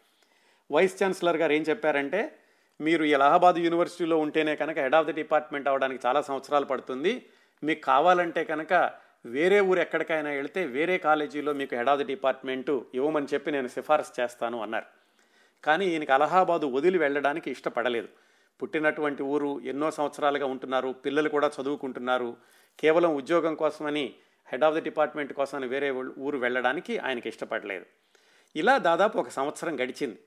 [0.73, 2.39] వైస్ ఛాన్సలర్ గారు ఏం చెప్పారంటే
[2.81, 7.27] మీరు ఈ అలహాబాద్ యూనివర్సిటీలో ఉంటేనే కనుక హెడ్ ఆఫ్ ద డిపార్ట్మెంట్ అవడానికి చాలా సంవత్సరాలు పడుతుంది.
[7.63, 8.73] మీకు కావాలంటే కనుక
[9.27, 14.21] వేరే ఊరు ఎక్కడికైనా వెళితే వేరే కాలేజీలో మీకు హెడ్ ఆఫ్ ద డిపార్ట్మెంటు ఇవ్వమని చెప్పి నేను సిఫారసు
[14.21, 14.87] చేస్తాను అన్నారు.
[15.65, 18.09] కానీ ఈయనకి అలహాబాదు వదిలి వెళ్ళడానికి ఇష్టపడలేదు.
[18.61, 22.37] పుట్టినటువంటి ఊరు ఎన్నో సంవత్సరాలుగా ఉంటున్నారు పిల్లలు కూడా చదువుకుంటున్నారు.
[22.79, 24.15] కేవలం ఉద్యోగం కోసమని
[24.53, 27.87] హెడ్ ఆఫ్ ద డిపార్ట్మెంట్ కోసమని వేరే ఊరు వెళ్ళడానికి ఆయనకి ఇష్టపడలేదు.
[28.57, 30.19] ఇలా దాదాపు ఒక సంవత్సరం గడిచింది.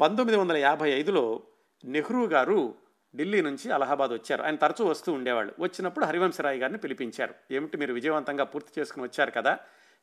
[0.00, 1.42] పంతొమ్మిది వందల యాభై ఐదులో
[1.84, 2.74] నెహ్రూ గారు
[3.16, 4.42] ఢిల్లీ నుంచి అలహాబాద్ వచ్చారు.
[4.42, 5.54] ఆయన తరచూ వస్తూ ఉండేవాళ్ళు.
[5.58, 7.34] వచ్చినప్పుడు హరివంశరాయ్ గారిని పిలిపించారు.
[7.50, 9.58] ఏమిటి మీరు విజయవంతంగా పూర్తి చేసుకుని వచ్చారు కదా?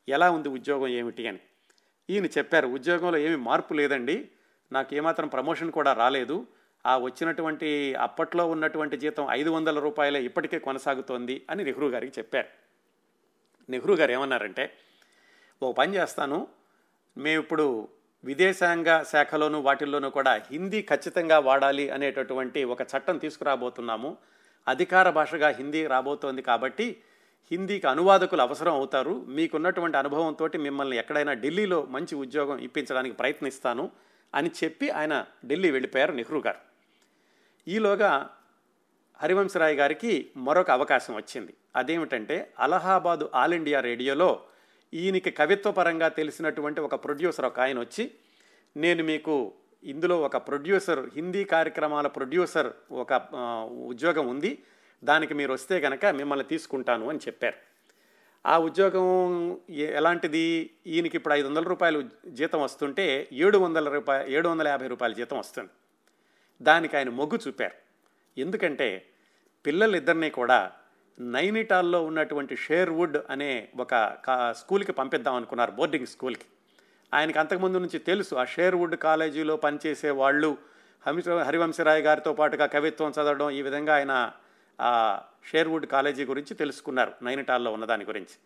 [0.08, 1.38] ఎలా ఉంది ఉద్యోగం ఏమిటి అని.
[2.10, 4.30] ఈయన చెప్పారు ఉద్యోగంలో ఏమి మార్పు లేదండి.
[4.72, 6.46] నాకు ఏమాత్రం ప్రమోషన్ కూడా రాలేదు.
[6.86, 12.48] ఆ వచ్చినటువంటి అప్పట్లో ఉన్నటువంటి జీతం ఐదు వందల రూపాయలే ఇప్పటికే కొనసాగుతోంది అని నెహ్రూ గారికి చెప్పారు.
[13.70, 14.72] నెహ్రూ గారు ఏమన్నారంటే
[15.62, 16.46] ఓ పని చేస్తాను.
[17.16, 17.88] మేము ఇప్పుడు
[18.24, 24.16] విదేశాంగ శాఖలోను వాటిల్లోనూ కూడా హిందీ ఖచ్చితంగా వాడాలి అనేటటువంటి ఒక చట్టం తీసుకురాబోతున్నాము.
[24.68, 26.96] అధికార భాషగా హిందీ రాబోతోంది కాబట్టి
[27.50, 29.14] హిందీకి అనువాదకులు అవసరం అవుతారు.
[29.28, 33.90] మీకున్నటువంటి అనుభవంతో మిమ్మల్ని ఎక్కడైనా ఢిల్లీలో మంచి ఉద్యోగం ఇప్పించడానికి ప్రయత్నిస్తాను
[34.34, 36.58] అని చెప్పి ఆయన ఢిల్లీ వెళ్ళిపోయారు నెహ్రూ గారు.
[37.68, 38.30] ఈలోగా
[39.20, 41.54] హరివంశరాయ్ గారికి మరొక అవకాశం వచ్చింది.
[41.76, 44.40] అదేమిటంటే అలహాబాదు ఆల్ ఇండియా రేడియోలో
[44.94, 48.10] ఈయనకి కవిత్వపరంగా తెలిసినటువంటి ఒక ప్రొడ్యూసర్ ఒక ఆయన వచ్చి
[48.76, 49.52] నేను మీకు
[49.84, 53.12] ఇందులో ఒక ప్రొడ్యూసర్ హిందీ కార్యక్రమాల ప్రొడ్యూసర్ ఒక
[53.86, 54.62] ఉద్యోగం ఉంది.
[55.04, 57.54] దానికి మీరు వస్తే కనుక మిమ్మల్ని తీసుకుంటాను అని చెప్పారు.
[58.46, 60.70] ఆ ఉద్యోగం ఎలాంటిది?
[60.86, 65.38] ఈయనకి ఇప్పుడు ఐదు వందల రూపాయలు జీతం వస్తుంటే ఏడు వందల రూపాయ ఏడు వందల యాభై రూపాయల జీతం
[65.38, 65.70] వస్తుంది.
[66.62, 67.74] దానికి ఆయన మొగ్గు చూపారు.
[68.40, 69.06] ఎందుకంటే
[69.66, 70.72] పిల్లలిద్దరినీ కూడా
[71.22, 76.44] నైనిటాల్లో ఉన్నటువంటి షేర్వుడ్ అనే ఒక కా స్కూల్కి పంపిద్దాం అనుకున్నారు బోర్డింగ్ స్కూల్కి.
[77.14, 80.58] ఆయనకి అంతకుముందు నుంచి తెలుసు ఆ షేర్వుడ్ కాలేజీలో పనిచేసే వాళ్ళు
[81.06, 84.32] హమి హరివంశరాయ్ గారితో పాటుగా కవిత్వం చదవడం ఈ విధంగా ఆయన
[84.80, 88.38] ఆ షేర్వుడ్ కాలేజీ గురించి తెలుసుకున్నారు నైనిటాల్లో ఉన్న దాని గురించి.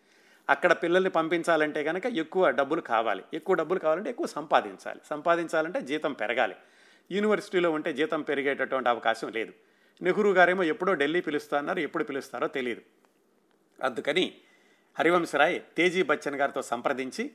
[0.49, 3.23] అక్కడ పిల్లల్ని పంపించాలంటే కనుక ఎక్కువ డబ్బులు కావాలి.
[3.33, 4.99] ఎక్కువ డబ్బులు కావాలంటే ఎక్కువ సంపాదించాలి.
[5.09, 6.55] సంపాదించాలంటే జీతం పెరగాలి.
[7.11, 9.53] యూనివర్సిటీలో ఉంటే జీతం పెరిగేటటువంటి అవకాశం లేదు.
[10.01, 12.81] నెహ్రూ గారేమో ఎప్పుడో ఢిల్లీ పిలుస్తున్నారు ఎప్పుడు పిలుస్తారో తెలియదు
[13.81, 14.25] అందుకని
[14.95, 17.31] హరివంశరాయ్ తేజీ బచ్చన్ గారితో సంప్రదించి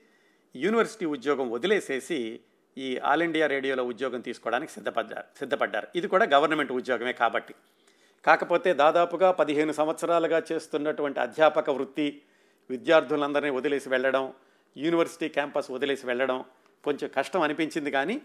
[0.55, 2.40] యూనివర్సిటీ ఉద్యోగం వదిలేసేసి
[2.77, 5.87] ఈ ఆల్ ఇండియా రేడియోలో ఉద్యోగం తీసుకోవడానికి సిద్ధపడ్డారు సిద్ధపడ్డారు.
[5.94, 7.55] ఇది కూడా గవర్నమెంట్ ఉద్యోగమే కాబట్టి.
[8.25, 12.22] కాకపోతే దాదాపుగా పదిహేను సంవత్సరాలుగా చేస్తున్నటువంటి అధ్యాపక వృత్తి
[12.70, 14.33] విద్యార్థులందరినీ వదిలేసి వెళ్ళడం
[14.77, 16.44] యూనివర్సిటీ క్యాంపస్ వదిలేసి వెళ్ళడం
[16.85, 18.22] కొంచెం కష్టం అనిపించింది కానీ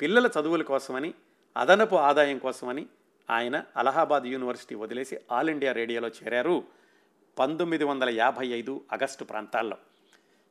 [0.00, 1.14] పిల్లల చదువుల కోసమని
[1.56, 2.86] అదనపు ఆదాయం కోసమని
[3.32, 6.56] ఆయన అలహాబాద్ యూనివర్సిటీ వదిలేసి ఆల్ ఇండియా రేడియోలో చేరారు
[7.38, 9.76] పంతొమ్మిది వందల యాభై ఐదు ఆగస్టు ప్రాంతాల్లో.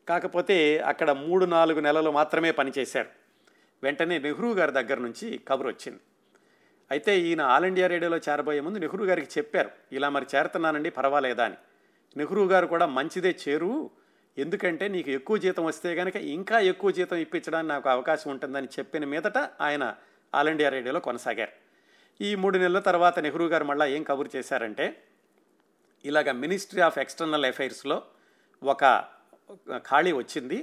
[0.07, 3.09] కాకపోతే అక్కడ మూడు నాలుగు నెలలు మాత్రమే పనిచేశారు.
[3.83, 5.99] వెంటనే నెహ్రూ గారి దగ్గర నుంచి కబురు వచ్చింది.
[6.91, 11.55] అయితే ఈయన ఆల్ ఇండియా రేడియోలో చేరబోయే ముందు నెహ్రూ గారికి చెప్పారు ఇలా మరి చేరుతున్నానండి పర్వాలేదా అని.
[12.17, 13.89] నెహ్రూ గారు కూడా మంచిదే చేరు.
[14.37, 19.37] ఎందుకంటే నీకు ఎక్కువ జీతం వస్తే కనుక ఇంకా ఎక్కువ జీతం ఇప్పించడానికి నాకు అవకాశం ఉంటుందని చెప్పిన మీదట
[19.37, 19.95] ఆయన
[20.35, 21.70] ఆల్ ఇండియా రేడియోలో కొనసాగారు.
[22.21, 24.85] ఈ మూడు నెలల తర్వాత నెహ్రూ గారు మళ్ళీ ఏం కబురు చేశారంటే
[26.05, 28.01] ఇలాగ మినిస్ట్రీ ఆఫ్ ఎక్స్టర్నల్ అఫైర్స్లో
[28.63, 28.83] ఒక
[29.77, 30.59] ఖాళీ వచ్చింది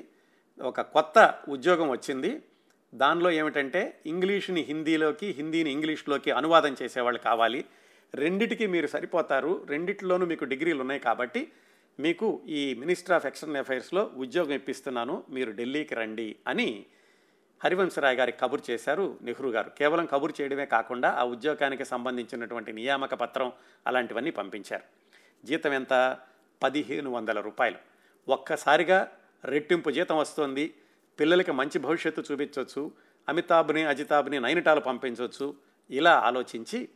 [0.60, 2.42] ఒక కొత్త ఉద్యోగం వచ్చింది.
[2.94, 7.64] దానిలో ఏమిటంటే ఇంగ్లీష్ని హిందీలోకి హిందీని ఇంగ్లీష్లోకి అనువాదం చేసేవాళ్ళు కావాలి.
[8.14, 9.64] రెండిటికి మీరు సరిపోతారు.
[9.68, 11.48] రెండిట్లోనూ మీకు డిగ్రీలు ఉన్నాయి కాబట్టి
[12.00, 16.86] మీకు ఈ మినిస్టర్ ఆఫ్ ఎక్స్టర్నల్ అఫైర్స్లో ఉద్యోగం ఇప్పిస్తున్నాను మీరు ఢిల్లీకి రండి అని
[17.64, 19.70] హరివంశరాయ్ గారికి కబురు చేశారు నెహ్రూ గారు.
[19.78, 23.52] కేవలం కబురు చేయడమే కాకుండా ఆ ఉద్యోగానికి సంబంధించినటువంటి నియామక పత్రం
[23.86, 24.82] అలాంటివన్నీ పంపించారు.
[25.46, 26.16] జీతం ఎంత?
[26.62, 27.76] పదిహేను వందల రూపాయలు.
[28.28, 29.12] ఒక్కసారిగా
[29.44, 30.74] రెట్టింపు జీతం వస్తుంది.
[31.20, 32.92] పిల్లలకి మంచి భవిష్యత్తు చూపించవచ్చు
[33.28, 35.54] అమితాబ్ని అజితాబ్ని నైనిటాలు పంపించవచ్చు
[35.90, 36.88] ఇలా ఆలోచించి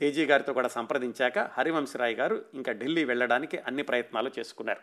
[0.00, 4.80] తేజీ గారితో కూడా సంప్రదించాక హరివంశరాయ్ గారు ఇంకా ఢిల్లీ వెళ్ళడానికి అన్ని ప్రయత్నాలు చేసుకున్నారు.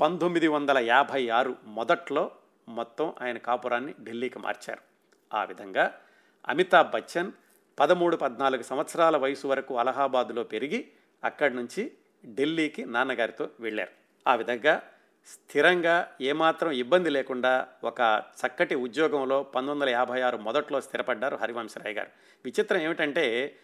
[0.00, 2.30] పంతొమ్మిది వందల యాభై ఆరు మొదట్లో
[2.70, 4.82] మొత్తం ఆయన కాపురాన్ని ఢిల్లీకి మార్చారు.
[5.34, 5.92] ఆ విధంగా
[6.48, 7.32] అమితాబ్ బచ్చన్
[7.78, 10.88] పదమూడు పద్నాలుగు సంవత్సరాల వయసు వరకు అలహాబాద్లో పెరిగి
[11.24, 11.92] అక్కడి నుంచి
[12.26, 13.92] ఢిల్లీకి నాన్నగారితో వెళ్ళారు.
[14.28, 14.82] ఆ విధంగా
[15.26, 22.08] స్థిరంగా ఏమాత్రం ఇబ్బంది లేకుండా ఒక చక్కటి ఉద్యోగంలో పంతొమ్మిది వందల యాభై ఆరు మొదట్లో స్థిరపడ్డారు హరివంశరాయ్ గారు.
[22.44, 23.56] విచిత్రం ఏమిటంటే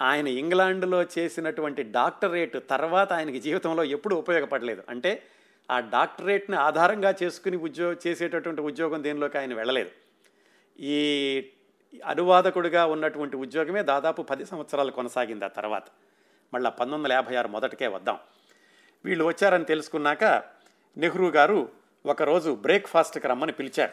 [0.00, 4.82] ఆయన ఇంగ్లాండ్లో చేసినటువంటి డాక్టరేట్ తర్వాత ఆయనకి జీవితంలో ఎప్పుడూ ఉపయోగపడలేదు.
[4.88, 5.22] అంటే
[5.72, 9.90] ఆ డాక్టరేట్ని ఆధారంగా చేసుకుని ఉద్యోగం చేసేటటువంటి ఉద్యోగం దేనిలోకి ఆయన వెళ్ళలేదు.
[10.80, 10.98] ఈ
[12.04, 15.84] అనువాదకుడిగా ఉన్నటువంటి ఉద్యోగమే దాదాపు పది సంవత్సరాలు కొనసాగింది ఆ తర్వాత.
[16.54, 18.18] మళ్ళీ పంతొమ్మిది వందల యాభై ఆరు మొదటికే వద్దాం.
[19.04, 20.24] వీళ్ళు వచ్చారని తెలుసుకున్నాక
[20.96, 21.68] నెహ్రూ గారు
[22.06, 23.92] ఒకరోజు బ్రేక్ఫాస్ట్కి రమ్మని పిలిచారు.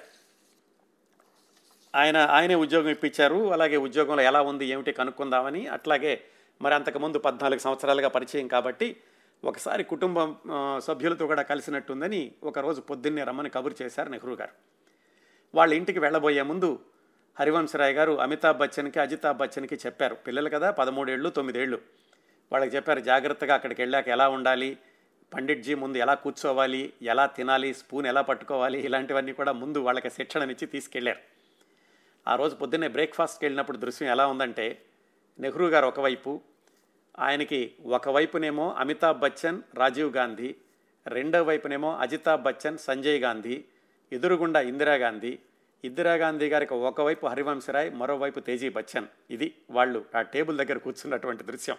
[1.96, 3.52] ఆయన ఆయనే ఉద్యోగం ఇప్పించారు.
[3.54, 6.24] అలాగే ఉద్యోగంలో ఎలా ఉంది ఏమిటి కనుక్కుందామని అట్లాగే
[6.62, 8.96] మరి అంతకుముందు పద్నాలుగు సంవత్సరాలుగా పరిచయం కాబట్టి
[9.44, 10.38] ఒకసారి కుటుంబం
[10.78, 14.52] సభ్యులతో కూడా కలిసినట్టుందని ఒకరోజు పొద్దున్నే రమ్మని కబురు చేశారు నెహ్రూ గారు.
[15.56, 16.80] వాళ్ళ ఇంటికి వెళ్ళబోయే ముందు
[17.40, 20.16] హరివంశరాయ్ గారు అమితాబ్ బచ్చన్కి అజితాబ్ బచ్చన్కి చెప్పారు.
[20.16, 21.82] పిల్లలు కదా పదమూడేళ్ళు తొమ్మిదేళ్ళు.
[22.52, 24.78] వాళ్ళకి చెప్పారు జాగ్రత్తగా అక్కడికి వెళ్ళాక ఎలా ఉండాలి
[25.34, 31.20] పండిట్జీ ముందు ఎలా కూర్చోవాలి ఎలా తినాలి స్పూన్ ఎలా పట్టుకోవాలి ఇలాంటివన్నీ కూడా ముందు వాళ్ళకి శిక్షణనిచ్చి తీసుకెళ్ళారు.
[32.28, 34.82] ఆ రోజు పొద్దున్నే బ్రేక్ఫాస్ట్కి వెళ్ళినప్పుడు దృశ్యం ఎలా ఉందంటే
[35.40, 36.42] నెహ్రూ గారు ఒకవైపు
[37.20, 40.56] ఆయనకి ఒకవైపునేమో అమితాబ్ బచ్చన్ రాజీవ్ గాంధీ
[41.08, 43.64] రెండో వైపునేమో అజితాబ్ బచ్చన్ సంజయ్ గాంధీ
[44.12, 45.40] ఎదురుగుండా ఇందిరాగాంధీ
[45.86, 49.06] ఇందిరాగాంధీ గారికి ఒకవైపు హరివంశరాయ్ మరోవైపు తేజీ బచ్చన్.
[49.30, 51.78] ఇది వాళ్ళు ఆ టేబుల్ దగ్గర కూర్చున్నటువంటి దృశ్యం.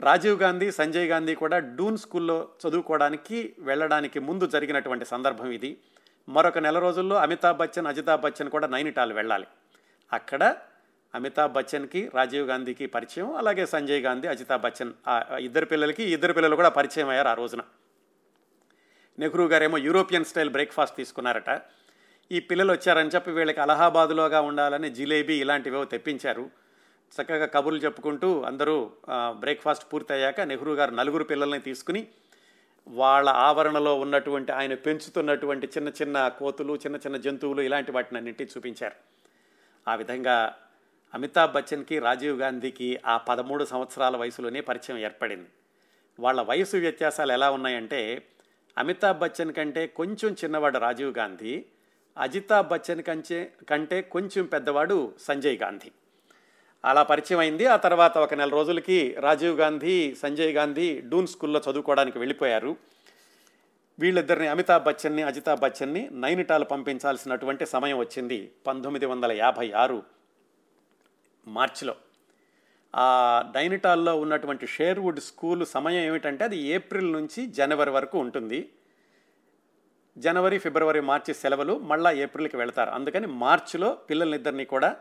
[0.00, 5.78] రాజీవ్ గాంధీ సంజయ్ గాంధీ కూడా డూన్ స్కూల్లో చదువుకోవడానికి వెళ్ళడానికి ముందు జరిగినటువంటి సందర్భం ఇది.
[6.28, 9.46] మరొక నెల రోజుల్లో అమితాబ్ బచ్చన్ అజితాబ్ బచ్చన్ కూడా నైనిటాల్ వెళ్ళాలి.
[10.12, 10.56] అక్కడ
[11.14, 15.14] అమితాబ్ బచ్చన్కి రాజీవ్ గాంధీకి పరిచయం అలాగే సంజయ్ గాంధీ అజితాబ్ బచ్చన్ ఆ
[15.46, 17.62] ఇద్దరు పిల్లలకి ఇద్దరు పిల్లలు కూడా పరిచయం అయ్యారు ఆ రోజున.
[19.18, 21.50] నెహ్రూ గారేమో యూరోపియన్ స్టైల్ బ్రేక్ఫాస్ట్ తీసుకున్నారట.
[22.30, 26.44] ఈ పిల్లలు వచ్చారని చెప్పి వీళ్ళకి అలహాబాదులోగా ఉండాలని జిలేబీ ఇలాంటివేవో తెప్పించారు.
[27.12, 28.90] చక్కగా కబుర్లు చెప్పుకుంటూ అందరూ
[29.42, 32.02] బ్రేక్ఫాస్ట్ పూర్తయ్యాక నెహ్రూ గారు నలుగురు పిల్లల్ని తీసుకుని
[32.86, 38.96] వాళ్ళ ఆవరణలో ఉన్నటువంటి ఆయన పెంచుతున్నటువంటి చిన్న చిన్న కోతులు చిన్న చిన్న జంతువులు ఇలాంటి వాటిని అన్నింటి చూపించారు.
[39.88, 40.36] ఆ విధంగా
[41.14, 45.48] అమితాబ్ బచ్చన్కి రాజీవ్ గాంధీకి ఆ పదమూడు సంవత్సరాల వయసులోనే పరిచయం ఏర్పడింది.
[46.20, 48.22] వాళ్ళ వయసు వ్యత్యాసాలు ఎలా ఉన్నాయంటే
[48.78, 51.64] అమితాబ్ బచ్చన్ కంటే కొంచెం చిన్నవాడు రాజీవ్ గాంధీ
[52.18, 55.90] అజితాబ్ బచ్చన్ కంటే కంటే కొంచెం పెద్దవాడు సంజయ్ గాంధీ.
[56.84, 57.66] అలా పరిచయం అయింది.
[57.66, 62.76] ఆ తర్వాత ఒక నెల రోజులకి రాజీవ్ గాంధీ సంజయ్ గాంధీ డూన్ స్కూల్లో చదువుకోవడానికి వెళ్ళిపోయారు.
[63.98, 70.19] వీళ్ళిద్దరిని అమితాబ్ బచ్చన్ని అజితాబ్ బచ్చన్ని నైనిటాల్ పంపించాల్సినటువంటి సమయం వచ్చింది పంతొమ్మిది వందల యాభై ఆరు.
[71.48, 71.94] మార్చిలో.
[72.96, 78.72] ఆ డైనిటాల్లో ఉన్నటువంటి షేర్వుడ్ స్కూల్ సమయం ఏమిటంటే అది ఏప్రిల్ నుంచి జనవరి వరకు ఉంటుంది.
[80.18, 82.90] జనవరి ఫిబ్రవరి మార్చి సెలవులు మళ్ళా ఏప్రిల్కి వెళతారు.
[82.90, 84.96] అందుకని మార్చిలో పిల్లలిద్దరినీ కూడా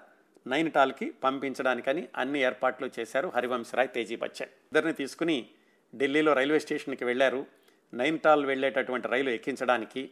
[0.47, 4.49] నైనిటాల్కి పంపించడానికని అన్ని ఏర్పాట్లు చేశారు హరివంశరాయ్ తేజీ బచ్చన్.
[4.49, 5.47] ఇద్దరిని తీసుకుని
[5.95, 7.45] ఢిల్లీలో రైల్వే స్టేషన్కి వెళ్ళారు.
[7.93, 10.09] నైనిటాల్ వెళ్ళేటటువంటి రైలు ఎక్కించడానికి.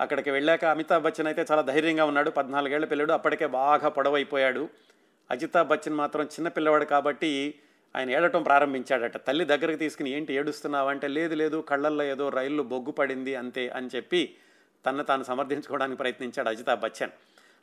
[0.00, 2.30] అక్కడికి వెళ్ళాక అమితాబ్ బచ్చన్ అయితే చాలా ధైర్యంగా ఉన్నాడు.
[2.30, 3.12] పద్నాలుగేళ్ళ పిల్లడు.
[3.12, 4.68] అప్పటికే బాగా పొడవైపోయాడు.
[5.30, 7.54] అజితాబ్ బచ్చన్ మాత్రం చిన్న పిల్లవాడు కాబట్టి
[7.96, 9.16] ఆయన ఏడటం ప్రారంభించాడట.
[9.26, 13.88] తల్లి దగ్గరికి తీసుకుని ఏంటి ఏడుస్తున్నావు అంటే లేదు లేదు కళ్ళల్లో ఏదో రైళ్ళు బొగ్గు పడింది అంతే అని
[13.96, 14.34] చెప్పి
[14.86, 17.10] తను తాను సమర్థించుకోవడానికి ప్రయత్నించాడు అజితాబ్ బచ్చన్.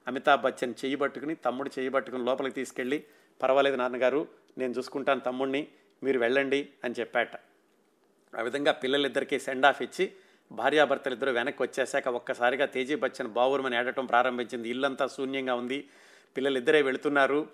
[0.07, 3.03] అమితాబ్ బచ్చన్ చేయి పట్టుకుని తమ్ముడు చేయి పట్టుకుని లోపలికి తీసుకెళ్ళి
[3.43, 5.67] పర్వాలేదు నాన్నగారు నేను చూసుకుంటాను తమ్ముడిని
[6.03, 7.35] మీరు వెళ్ళండి అని చెప్పాట.
[8.35, 10.11] ఆ విధంగా పిల్లలిద్దరికీ సెండ్ ఆఫ్ ఇచ్చి
[10.51, 14.69] భార్యాభర్తలిద్దరూ వెనక్కి వచ్చేసాక ఒక్కసారిగా తేజీ బచ్చన్ బావురమని ఏడటం ప్రారంభించింది.
[14.69, 15.87] ఇల్లంతా శూన్యంగా ఉంది.
[16.37, 17.47] పిల్లలిద్దరే వెళుతున్నారు.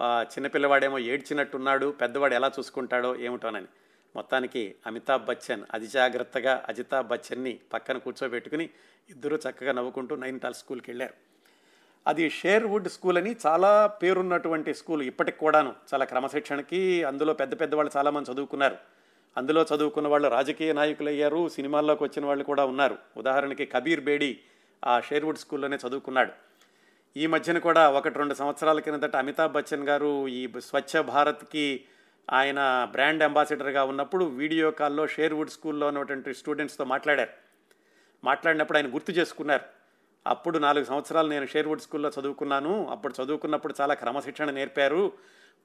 [0.00, 1.86] చిన్నపిల్లవాడేమో ఏడ్చినట్టున్నాడు.
[2.00, 3.66] పెద్దవాడు ఎలా చూసుకుంటాడో ఏమిటోనని.
[4.16, 8.68] మొత్తానికి అమితాబ్ బచ్చన్ అతి జాగ్రత్తగా అజితాబ్ బచ్చన్ని పక్కన కూర్చోబెట్టుకుని
[9.10, 11.14] ఇద్దరూ చక్కగా నవ్వుకుంటూ నైన్టాల్ స్కూల్కి వెళ్ళారు.
[12.06, 15.74] అది షేర్వుడ్ స్కూల్ అని చాలా పేరున్నటువంటి స్కూల్ ఇప్పటికి కూడాను.
[15.94, 18.76] చాలా క్రమశిక్షణకి అందులో పెద్ద పెద్ద వాళ్ళు చాలామంది చదువుకున్నారు.
[19.36, 22.98] అందులో చదువుకున్న వాళ్ళు రాజకీయ నాయకులు అయ్యారు సినిమాల్లోకి వచ్చిన వాళ్ళు కూడా ఉన్నారు.
[23.16, 24.40] ఉదాహరణకి కబీర్ బేడి
[24.86, 26.32] ఆ షేర్వుడ్ స్కూల్లోనే చదువుకున్నాడు.
[27.16, 31.84] ఈ మధ్యన కూడా ఒకటి రెండు సంవత్సరాల కిందట అమితాబ్ బచ్చన్ గారు ఈ స్వచ్ఛ భారత్కి
[32.32, 37.30] ఆయన బ్రాండ్ అంబాసిడర్గా ఉన్నప్పుడు వీడియో కాల్లో షేర్వుడ్ స్కూల్లో ఉన్నటువంటి స్టూడెంట్స్తో మాట్లాడారు.
[38.24, 39.62] మాట్లాడినప్పుడు ఆయన గుర్తు చేసుకున్నారు.
[40.26, 42.88] అప్పుడు నాలుగు సంవత్సరాలు నేను షేర్వుడ్ స్కూల్లో చదువుకున్నాను.
[42.90, 45.12] అప్పుడు చదువుకున్నప్పుడు చాలా క్రమశిక్షణ నేర్పారు.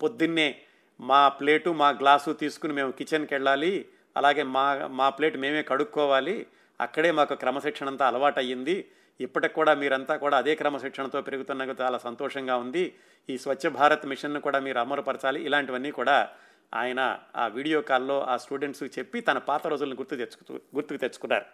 [0.03, 0.61] పొద్దున్నే
[0.99, 3.89] మా ప్లేటు మా గ్లాసు తీసుకుని మేము కిచెన్కి వెళ్ళాలి.
[4.17, 6.47] అలాగే మా మా ప్లేట్ మేమే కడుక్కోవాలి.
[6.81, 12.57] అక్కడే మాకు క్రమశిక్షణ అంతా అలవాటు అయ్యింది ఇప్పటికి కూడా మీరంతా కూడా అదే క్రమశిక్షణతో పెరుగుతున్నందుకు చాలా సంతోషంగా
[12.57, 12.95] ఉంది.
[13.29, 15.43] ఈ స్వచ్ఛ భారత్ మిషన్ను కూడా మీరు అమలుపరచాలి.
[15.43, 16.29] ఇలాంటివన్నీ కూడా
[16.73, 21.45] ఆయన ఆ వీడియో కాల్లో ఆ స్టూడెంట్స్కి చెప్పి తన పాత రోజులను గుర్తు తెచ్చుకు గుర్తుకు తెచ్చుకున్నారు.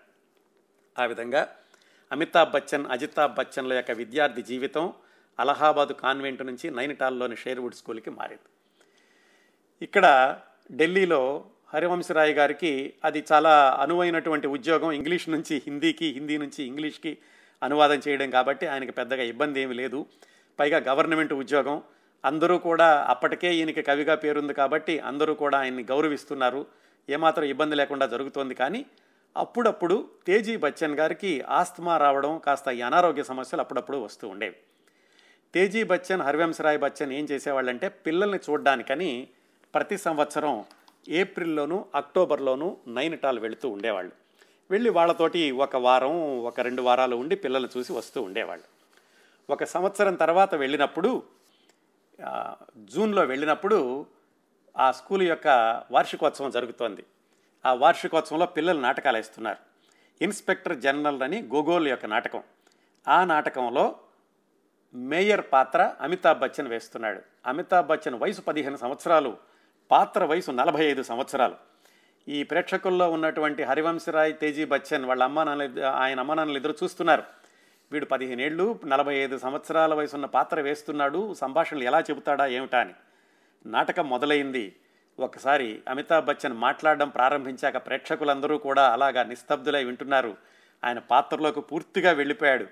[1.00, 1.48] ఆ విధంగా
[2.12, 4.94] అమితాబ్ బచ్చన్ అజితాబ్ బచ్చన్ల యొక్క విద్యార్థి జీవితం
[5.40, 8.50] అలహాబాద్ కాన్వెంట్ నుంచి నైనిటాల్లోని షేర్వుడ్ స్కూల్కి మారింది.
[9.82, 10.38] ఇక్కడ
[10.72, 14.92] ఢిల్లీలో హరివంశరాయ్ గారికి అది చాలా అనువైనటువంటి ఉద్యోగం.
[14.92, 17.18] ఇంగ్లీష్ నుంచి హిందీకి హిందీ నుంచి ఇంగ్లీష్కి
[17.64, 20.06] అనువాదం చేయడం కాబట్టి ఆయనకు పెద్దగా ఇబ్బంది ఏమీ లేదు.
[20.60, 21.84] పైగా గవర్నమెంట్ ఉద్యోగం.
[22.26, 26.66] అందరూ కూడా అప్పటికే ఈయనకి కవిగా పేరుంది కాబట్టి అందరూ కూడా ఆయన్ని గౌరవిస్తున్నారు.
[27.10, 28.86] ఏమాత్రం ఇబ్బంది లేకుండా జరుగుతోంది కానీ
[29.38, 34.56] అప్పుడప్పుడు తేజీ బచ్చన్ గారికి ఆస్తమా రావడం కాస్త ఈ అనారోగ్య సమస్యలు అప్పుడప్పుడు వస్తూ ఉండేవి.
[35.54, 39.28] తేజీ బచ్చన్ హరివంశరాయ్ బచ్చన్ ఏం చేసేవాళ్ళంటే పిల్లల్ని చూడడానికని
[39.74, 40.66] ప్రతి సంవత్సరం
[41.10, 44.25] ఏప్రిల్లోనూ అక్టోబర్లోనూ నైనిటాల్ వెళుతూ ఉండేవాళ్ళు.
[44.72, 48.66] వెళ్ళి వాళ్ళతోటి ఒక వారం ఒక రెండు వారాలు ఉండి పిల్లల్ని చూసి వస్తూ ఉండేవాళ్ళు.
[49.52, 51.24] ఒక సంవత్సరం తర్వాత వెళ్ళినప్పుడు
[52.78, 54.06] జూన్లో వెళ్ళినప్పుడు
[54.78, 55.48] ఆ స్కూల్ యొక్క
[55.92, 57.04] వార్షికోత్సవం జరుగుతోంది.
[57.66, 59.58] ఆ వార్షికోత్సవంలో పిల్లలు నాటకాలు వేస్తున్నారు.
[60.24, 62.44] ఇన్స్పెక్టర్ జనరల్ అని గోగోల్ యొక్క నాటకం.
[63.08, 63.96] ఆ నాటకంలో
[64.96, 67.22] మేయర్ పాత్ర అమితాబ్ బచ్చన్ వేస్తున్నాడు.
[67.46, 69.38] అమితాబ్ బచ్చన్ వయసు పదిహేను సంవత్సరాలు
[69.92, 71.75] పాత్ర వయసు నలభై ఐదు సంవత్సరాలు.
[72.28, 77.24] ఈ ప్రేక్షకుల్లో ఉన్నటువంటి హరివంశరాయ్ తేజీ బచ్చన్ వాళ్ళ అమ్మా నాన్న ఆయన అమ్మా నాన్నలు ఇద్దరు చూస్తున్నారు.
[77.92, 81.34] వీడు పదిహేను ఏళ్ళు నలభై ఐదు సంవత్సరాల వయసు ఉన్న పాత్ర వేస్తున్నాడు.
[81.34, 82.94] సంభాషణలు ఎలా చెబుతాడా ఏమిటా అని.
[83.66, 84.76] నాటకం మొదలైంది.
[85.20, 90.38] ఒకసారి అమితాబ్ బచ్చన్ మాట్లాడడం ప్రారంభించాక ప్రేక్షకులందరూ కూడా అలాగా నిస్తబ్దులై వింటున్నారు.
[90.84, 92.66] ఆయన పాత్రలోకి పూర్తిగా వెళ్ళిపోయాడు.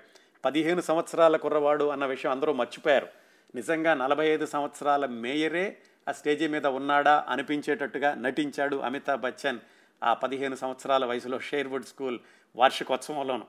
[0.44, 3.06] పదిహేను సంవత్సరాల కుర్రవాడు అన్న విషయం అందరూ మర్చిపోయారు.
[3.54, 9.58] నిజంగా నలభై ఐదు సంవత్సరాల మేయరే ఆ స్టేజీ మీద ఉన్నాడా అనిపించేటట్టుగా నటించాడు అమితాబ్ బచ్చన్
[10.04, 12.18] ఆ పదిహేను సంవత్సరాల వయసులో షేర్వుడ్ స్కూల్
[12.56, 13.46] వార్షికోత్సవంలోను.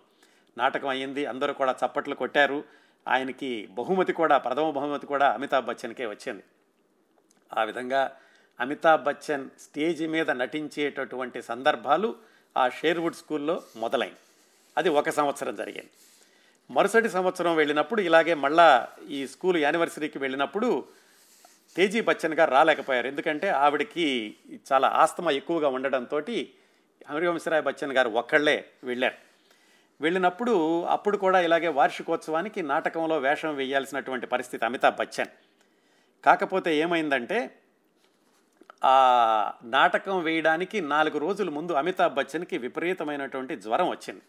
[0.57, 2.63] నాటకం అయ్యింది అందరూ కూడా చప్పట్లు కొట్టారు.
[3.07, 6.43] ఆయనకి బహుమతి కూడా ప్రథమ బహుమతి కూడా అమితాబ్ బచ్చన్కే వచ్చింది.
[7.57, 8.17] ఆ విధంగా
[8.59, 12.15] అమితాబ్ బచ్చన్ స్టేజ్ మీద నటించేటటువంటి సందర్భాలు
[12.57, 14.17] ఆ షేర్వుడ్ స్కూల్లో మొదలైంది.
[14.77, 15.89] అది ఒక సంవత్సరం జరిగింది.
[16.71, 20.85] మరుసటి సంవత్సరం వెళ్ళినప్పుడు ఇలాగే మళ్ళా ఈ స్కూల్ యానివర్సరీకి వెళ్ళినప్పుడు
[21.75, 23.07] తేజీ బచ్చన్ గారు రాలేకపోయారు.
[23.07, 24.35] ఎందుకంటే ఆవిడకి
[24.73, 26.21] చాలా ఆస్తమా ఎక్కువగా ఉండడంతో
[27.09, 29.15] హరివంశరాయ్ బచ్చన్ గారు ఒక్కళ్ళే వెళ్ళారు.
[30.01, 35.27] వెళ్ళినప్పుడు అప్పుడు కూడా ఇలాగే వార్షికోత్సవానికి నాటకంలో వేషం వేయాల్సినటువంటి పరిస్థితి అమితాబ్ బచ్చన్.
[36.25, 37.57] కాకపోతే ఏమైందంటే
[38.83, 38.95] ఆ
[39.63, 44.21] నాటకం వేయడానికి నాలుగు రోజుల ముందు అమితాబ్ బచ్చన్కి విపరీతమైనటువంటి జ్వరం వచ్చింది.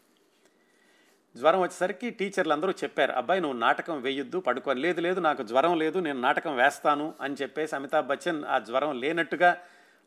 [1.39, 5.99] జ్వరం వచ్చేసరికి టీచర్లు అందరూ చెప్పారు అబ్బాయి నువ్వు నాటకం వేయొద్దు పడుకోని లేదు లేదు నాకు జ్వరం లేదు
[5.99, 9.51] నేను నాటకం వేస్తాను అని చెప్పేసి అమితాబ్ బచ్చన్ ఆ జ్వరం లేనట్టుగా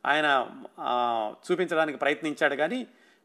[0.03, 0.27] ఆయన
[1.45, 2.79] చూపించడానికి ప్రయత్నించాడు కానీ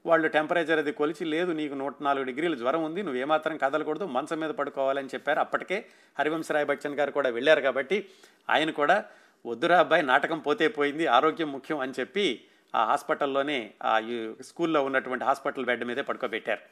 [0.04, 4.38] వాళ్ళు టెంపరేచర్ అది కొలిచి లేదు నీకు నూట నాలుగు డిగ్రీలు జ్వరం ఉంది నువ్వు ఏమాత్రం కదలకూడదు మంచం
[4.40, 5.40] మీద పడుకోవాలని చెప్పారు.
[5.40, 5.78] అప్పటికే
[6.18, 7.98] హరివంశరాయ్ బచ్చన్ గారు కూడా వెళ్ళారు కాబట్టి
[8.50, 8.96] ఆయన కూడా
[9.44, 12.26] వద్దురా అబ్బాయి నాటకం పోతే పోయింది ఆరోగ్యం ముఖ్యం అని చెప్పి
[12.74, 14.16] ఆ హాస్పిటల్లోనే ఆ ఈ
[14.48, 16.62] స్కూల్లో ఉన్నటువంటి హాస్పిటల్ బెడ్ మీదే పడుకోబెట్టారు.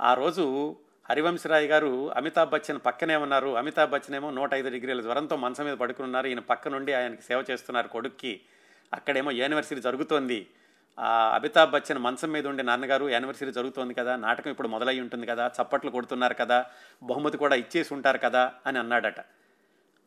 [0.00, 0.76] ఆ రోజు
[1.10, 3.56] హరివంశరాయ్ గారు అమితాబ్ బచ్చన్ పక్కనే ఉన్నారు.
[3.56, 7.44] అమితాబ్ బచ్చన్ ఏమో నూట ఐదు డిగ్రీల జ్వరంతో మంచం మీద పడుకున్నారు ఈయన పక్క నుండి ఆయనకి సేవ
[7.50, 8.40] చేస్తున్నారు కొడుక్కి.
[8.92, 10.48] అక్కడేమో యానివర్సరీ జరుగుతోంది.
[10.98, 15.50] ఆ అమితాబ్ బచ్చన్ మంచం మీద ఉండే నాన్నగారు యానివర్సరీ జరుగుతోంది కదా నాటకం ఇప్పుడు మొదలై ఉంటుంది కదా
[15.62, 16.66] చప్పట్లు కొడుతున్నారు కదా
[17.02, 19.20] బహుమతి కూడా ఇచ్చేసి ఉంటారు కదా అని అన్నాడట.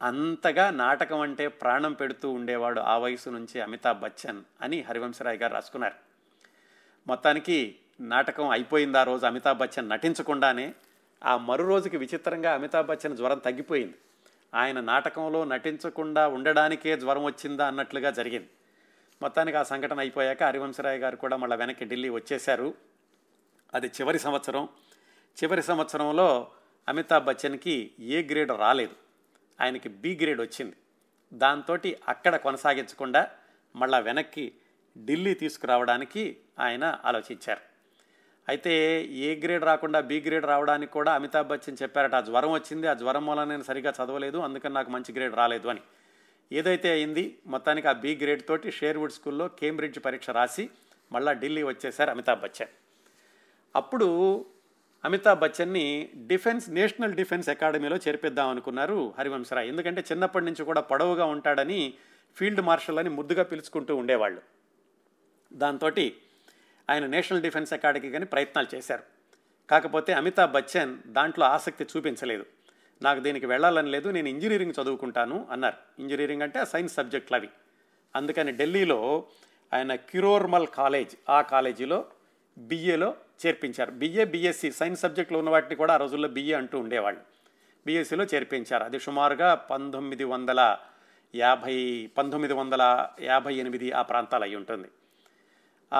[0.01, 5.95] అంతగా నాటకం అంటే ప్రాణం పెడుతూ ఉండేవాడు ఆ వయసు నుంచి అమితాబ్ బచ్చన్ అని హరివంశరాయ్ గారు రాసుకున్నారు.
[7.07, 10.73] మొత్తానికి నాటకం అయిపోయింది ఆ రోజు అమితాబ్ బచ్చన్ నటించకుండానే
[11.25, 13.93] ఆ మరు రోజుకి విచిత్రంగా అమితాబ్ బచ్చన్ జ్వరం తగ్గిపోయింది.
[14.55, 18.49] ఆయన నాటకంలో నటించకుండా ఉండడానికే జ్వరం వచ్చిందా అన్నట్లుగా జరిగింది.
[19.21, 22.73] మొత్తానికి ఆ సంఘటన అయిపోయాక హరివంశరాయ్ గారు కూడా మళ్ళీ వెనక్కి ఢిల్లీ వచ్చేశారు.
[23.73, 24.65] అది చివరి సంవత్సరం.
[25.43, 26.51] చివరి సంవత్సరంలో
[26.89, 28.95] అమితాబ్ బచ్చన్కి ఏ గ్రేడ్ రాలేదు.
[29.61, 30.75] ఆయనకి బి గ్రేడ్ వచ్చింది.
[31.33, 31.77] దాంతో
[32.07, 33.27] అక్కడ కొనసాగించకుండా
[33.75, 34.53] మళ్ళా వెనక్కి
[34.97, 37.72] ఢిల్లీ తీసుకురావడానికి ఆయన ఆలోచించారు.
[38.49, 42.93] అయితే ఏ గ్రేడ్ రాకుండా బి గ్రేడ్ రావడానికి కూడా అమితాబ్ బచ్చన్ చెప్పారట ఆ జ్వరం వచ్చింది ఆ
[42.93, 45.81] జ్వరం వల్ల నేను సరిగా చదవలేదు అందుకని నాకు మంచి గ్రేడ్ రాలేదు అని.
[46.51, 50.69] ఏదైతే అయింది మొత్తానికి ఆ బి గ్రేడ్ తోటి షేర్వుడ్ స్కూల్లో కేంబ్రిడ్జ్ పరీక్ష రాసి
[51.11, 52.67] మళ్ళా ఢిల్లీ వచ్చేశారు అమితాబ్ బచ్చన్.
[53.75, 54.45] అప్పుడు
[55.05, 59.67] అమితాబ్ బచ్చన్ని డిఫెన్స్ నేషనల్ డిఫెన్స్ అకాడమీలో చేర్పిద్దాం అనుకున్నారు హరివంశరాయ్.
[59.67, 61.93] ఎందుకంటే చిన్నప్పటి నుంచి కూడా పొడవుగా ఉంటాడని
[62.35, 64.41] ఫీల్డ్ మార్షల్ అని ముద్దుగా పిలుచుకుంటూ ఉండేవాళ్ళు.
[65.53, 65.89] దాంతో
[66.89, 69.03] ఆయన నేషనల్ డిఫెన్స్ అకాడమీ కానీ ప్రయత్నాలు చేశారు.
[69.69, 72.45] కాకపోతే అమితాబ్ బచ్చన్ దాంట్లో ఆసక్తి చూపించలేదు.
[73.01, 76.01] నాకు దీనికి వెళ్ళాలని లేదు నేను ఇంజనీరింగ్ చదువుకుంటాను అన్నారు.
[76.01, 77.49] ఇంజనీరింగ్ అంటే సైన్స్ సబ్జెక్టులు అవి
[78.15, 79.25] అందుకని ఢిల్లీలో
[79.73, 82.05] ఆయన కిరోర్మల్ కాలేజ్ ఆ కాలేజీలో
[82.57, 83.15] బిఏలో
[83.45, 83.91] చేర్పించారు.
[83.91, 87.21] బిఏ బిఎస్సి సైన్స్ సబ్జెక్టులో ఉన్న వాటిని కూడా ఆ రోజుల్లో బిఏ అంటూ ఉండేవాళ్ళు.
[87.85, 88.83] బిఎస్సిలో చేర్పించారు.
[88.83, 90.77] అది సుమారుగా పంతొమ్మిది వందల
[91.35, 94.87] యాభై పంతొమ్మిది వందల యాభై ఎనిమిది ఆ ప్రాంతాలు అయి ఉంటుంది.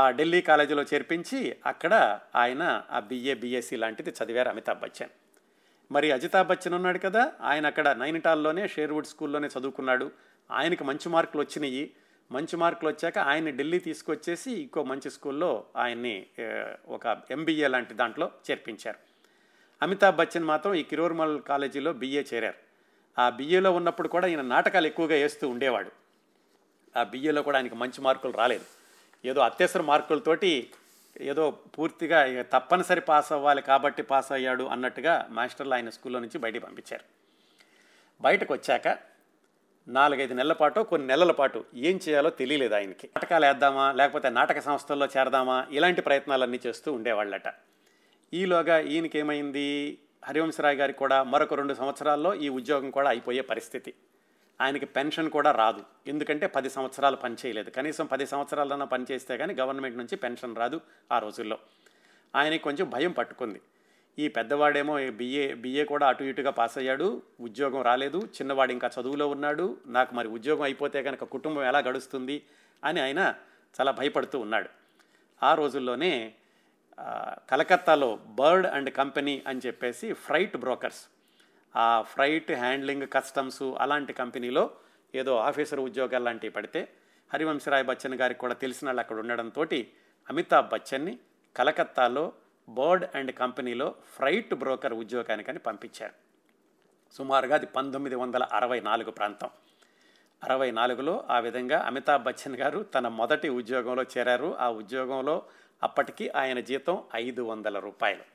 [0.07, 5.09] ఢిల్లీ కాలేజీలో చేర్పించి అక్కడ ఆయన ఆ బిఏ బిఎస్సి లాంటిది చదివారు అమితాబ్ బచ్చన్.
[5.91, 10.11] మరి అజితాబ్ బచ్చన్ ఉన్నాడు కదా ఆయన అక్కడ నైనిటాల్లోనే షేర్వుడ్ స్కూల్లోనే చదువుకున్నాడు.
[10.51, 11.91] ఆయనకి మంచి మార్కులు వచ్చినాయి.
[12.31, 16.25] మంచి మార్కులు వచ్చాక ఆయన్ని ఢిల్లీ తీసుకొచ్చేసి ఇంకో మంచి స్కూల్లో ఆయన్ని
[16.87, 18.97] ఒక ఎంబీఏ లాంటి దాంట్లో చేర్పించారు.
[19.81, 22.59] అమితాబ్ బచ్చన్ మాత్రం ఈ కిరోర్మల్ కాలేజీలో బిఏ చేరారు.
[23.21, 25.91] ఆ బిఏలో ఉన్నప్పుడు కూడా ఈయన నాటకాలు ఎక్కువగా వేస్తూ ఉండేవాడు.
[26.99, 28.65] ఆ బిఏలో కూడా ఆయనకి మంచి మార్కులు రాలేదు.
[29.25, 30.71] ఏదో అత్యవసర మార్కులతోటి
[31.21, 37.05] ఏదో పూర్తిగా తప్పనిసరి పాస్ అవ్వాలి కాబట్టి పాస్ అయ్యాడు అన్నట్టుగా మాస్టర్లు ఆయన స్కూల్లో నుంచి బయటికి పంపించారు.
[38.21, 38.87] బయటకు వచ్చాక
[39.87, 43.05] నాలుగైదు నెలల పాటు కొన్ని నెలల పాటు ఏం చేయాలో తెలియలేదు ఆయనకి.
[43.07, 47.47] నాటకాలు వేద్దామా లేకపోతే నాటక సంస్థల్లో చేరదామా ఇలాంటి ప్రయత్నాలన్నీ చేస్తూ ఉండేవాళ్ళట.
[48.33, 53.93] ఈలోగా ఈయనకి ఏమైంది హరివంశరాయ్ గారికి కూడా మరొక రెండు సంవత్సరాల్లో ఈ ఉద్యోగం కూడా అయిపోయే పరిస్థితి.
[54.61, 55.83] ఆయనకి పెన్షన్ కూడా రాదు.
[56.07, 60.81] ఎందుకంటే పది సంవత్సరాలు పనిచేయలేదు కనీసం పది సంవత్సరాలన్నా పనిచేస్తే కానీ గవర్నమెంట్ నుంచి పెన్షన్ రాదు
[61.11, 61.57] ఆ రోజుల్లో.
[62.35, 63.61] ఆయనకి కొంచెం భయం పట్టుకుంది.
[64.19, 67.21] ఈ పెద్దవాడేమో బిఏ బిఏ కూడా అటు ఇటుగా పాస్ అయ్యాడు.
[67.39, 68.17] ఉద్యోగం రాలేదు.
[68.17, 69.77] చిన్నవాడు ఇంకా చదువులో ఉన్నాడు.
[69.85, 72.43] నాకు మరి ఉద్యోగం అయిపోతే కనుక కుటుంబం ఎలా గడుస్తుంది
[72.83, 73.35] అని ఆయన
[73.79, 74.69] చాలా భయపడుతూ ఉన్నాడు.
[75.43, 76.33] ఆ రోజుల్లోనే
[77.49, 81.05] కలకత్తాలో బర్డ్ అండ్ కంపెనీ అని చెప్పేసి ఫ్రైట్ బ్రోకర్స్
[81.75, 84.71] ఆ ఫ్రైట్ హ్యాండ్లింగ్ కస్టమ్స్ అలాంటి కంపెనీలో
[85.15, 86.93] ఏదో ఆఫీసర్ ఉద్యోగాలు లాంటివి పడితే
[87.33, 89.63] హరివంశరాయ్ బచ్చన్ గారికి కూడా తెలిసిన వాళ్ళు అక్కడ ఉండడంతో
[90.29, 91.19] అమితాబ్ బచ్చన్ని
[91.57, 92.33] కలకత్తాలో
[92.69, 96.13] బర్డ్ అండ్ కంపెనీలో ఫ్రైట్ బ్రోకర్ ఉద్యోగానికని పంపించారు.
[97.13, 99.49] సుమారుగా అది పంతొమ్మిది వందల అరవై నాలుగు ప్రాంతం.
[100.43, 104.57] అరవై నాలుగులో ఆ విధంగా అమితాబ్ బచ్చన్ గారు తన మొదటి ఉద్యోగంలో చేరారు.
[104.57, 105.43] ఆ ఉద్యోగంలో
[105.83, 108.32] అప్పటికి ఆయన జీతం ఐదు వందల రూపాయలు.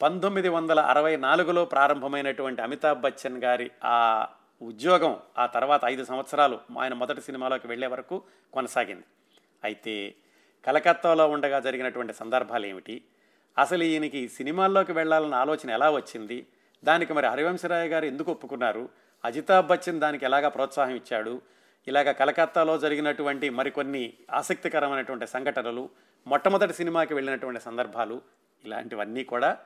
[0.00, 4.26] పంతొమ్మిది వందల అరవై నాలుగులో ప్రారంభమైనటువంటి అమితాబ్ బచ్చన్ గారి ఆ
[4.62, 8.22] ఉద్యోగం ఆ తర్వాత ఐదు సంవత్సరాలు ఆయన మొదటి సినిమాలోకి వెళ్ళే వరకు
[8.52, 9.06] కొనసాగింది.
[9.64, 10.14] అయితే
[10.64, 13.02] కలకత్తాలో ఉండగా జరిగినటువంటి సందర్భాలు ఏమిటి?
[13.58, 16.46] అసలు ఈయనకి సినిమాల్లోకి వెళ్ళాలన్న ఆలోచన ఎలా వచ్చింది?
[16.84, 18.88] దానికి మరి హరివంశరాయ్ గారు ఎందుకు ఒప్పుకున్నారు?
[19.24, 21.42] అజితాబ్ బచ్చన్ దానికి ఎలాగా ప్రోత్సాహం ఇచ్చాడు?
[21.86, 25.88] ఇలాగ కలకత్తాలో జరిగినటువంటి మరికొన్ని ఆసక్తికరమైనటువంటి సంఘటనలు
[26.26, 28.22] మొట్టమొదటి సినిమాకి వెళ్ళినటువంటి సందర్భాలు
[28.64, 29.56] ఇలాంటివన్నీ కూడా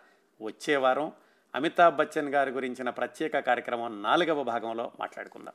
[0.41, 1.13] వచ్చే వారం
[1.55, 5.55] అమితాబ్ బచ్చన్ గారి గురించిన ప్రత్యేక కార్యక్రమం నాలుగవ భాగంలో మాట్లాడుకుందాం.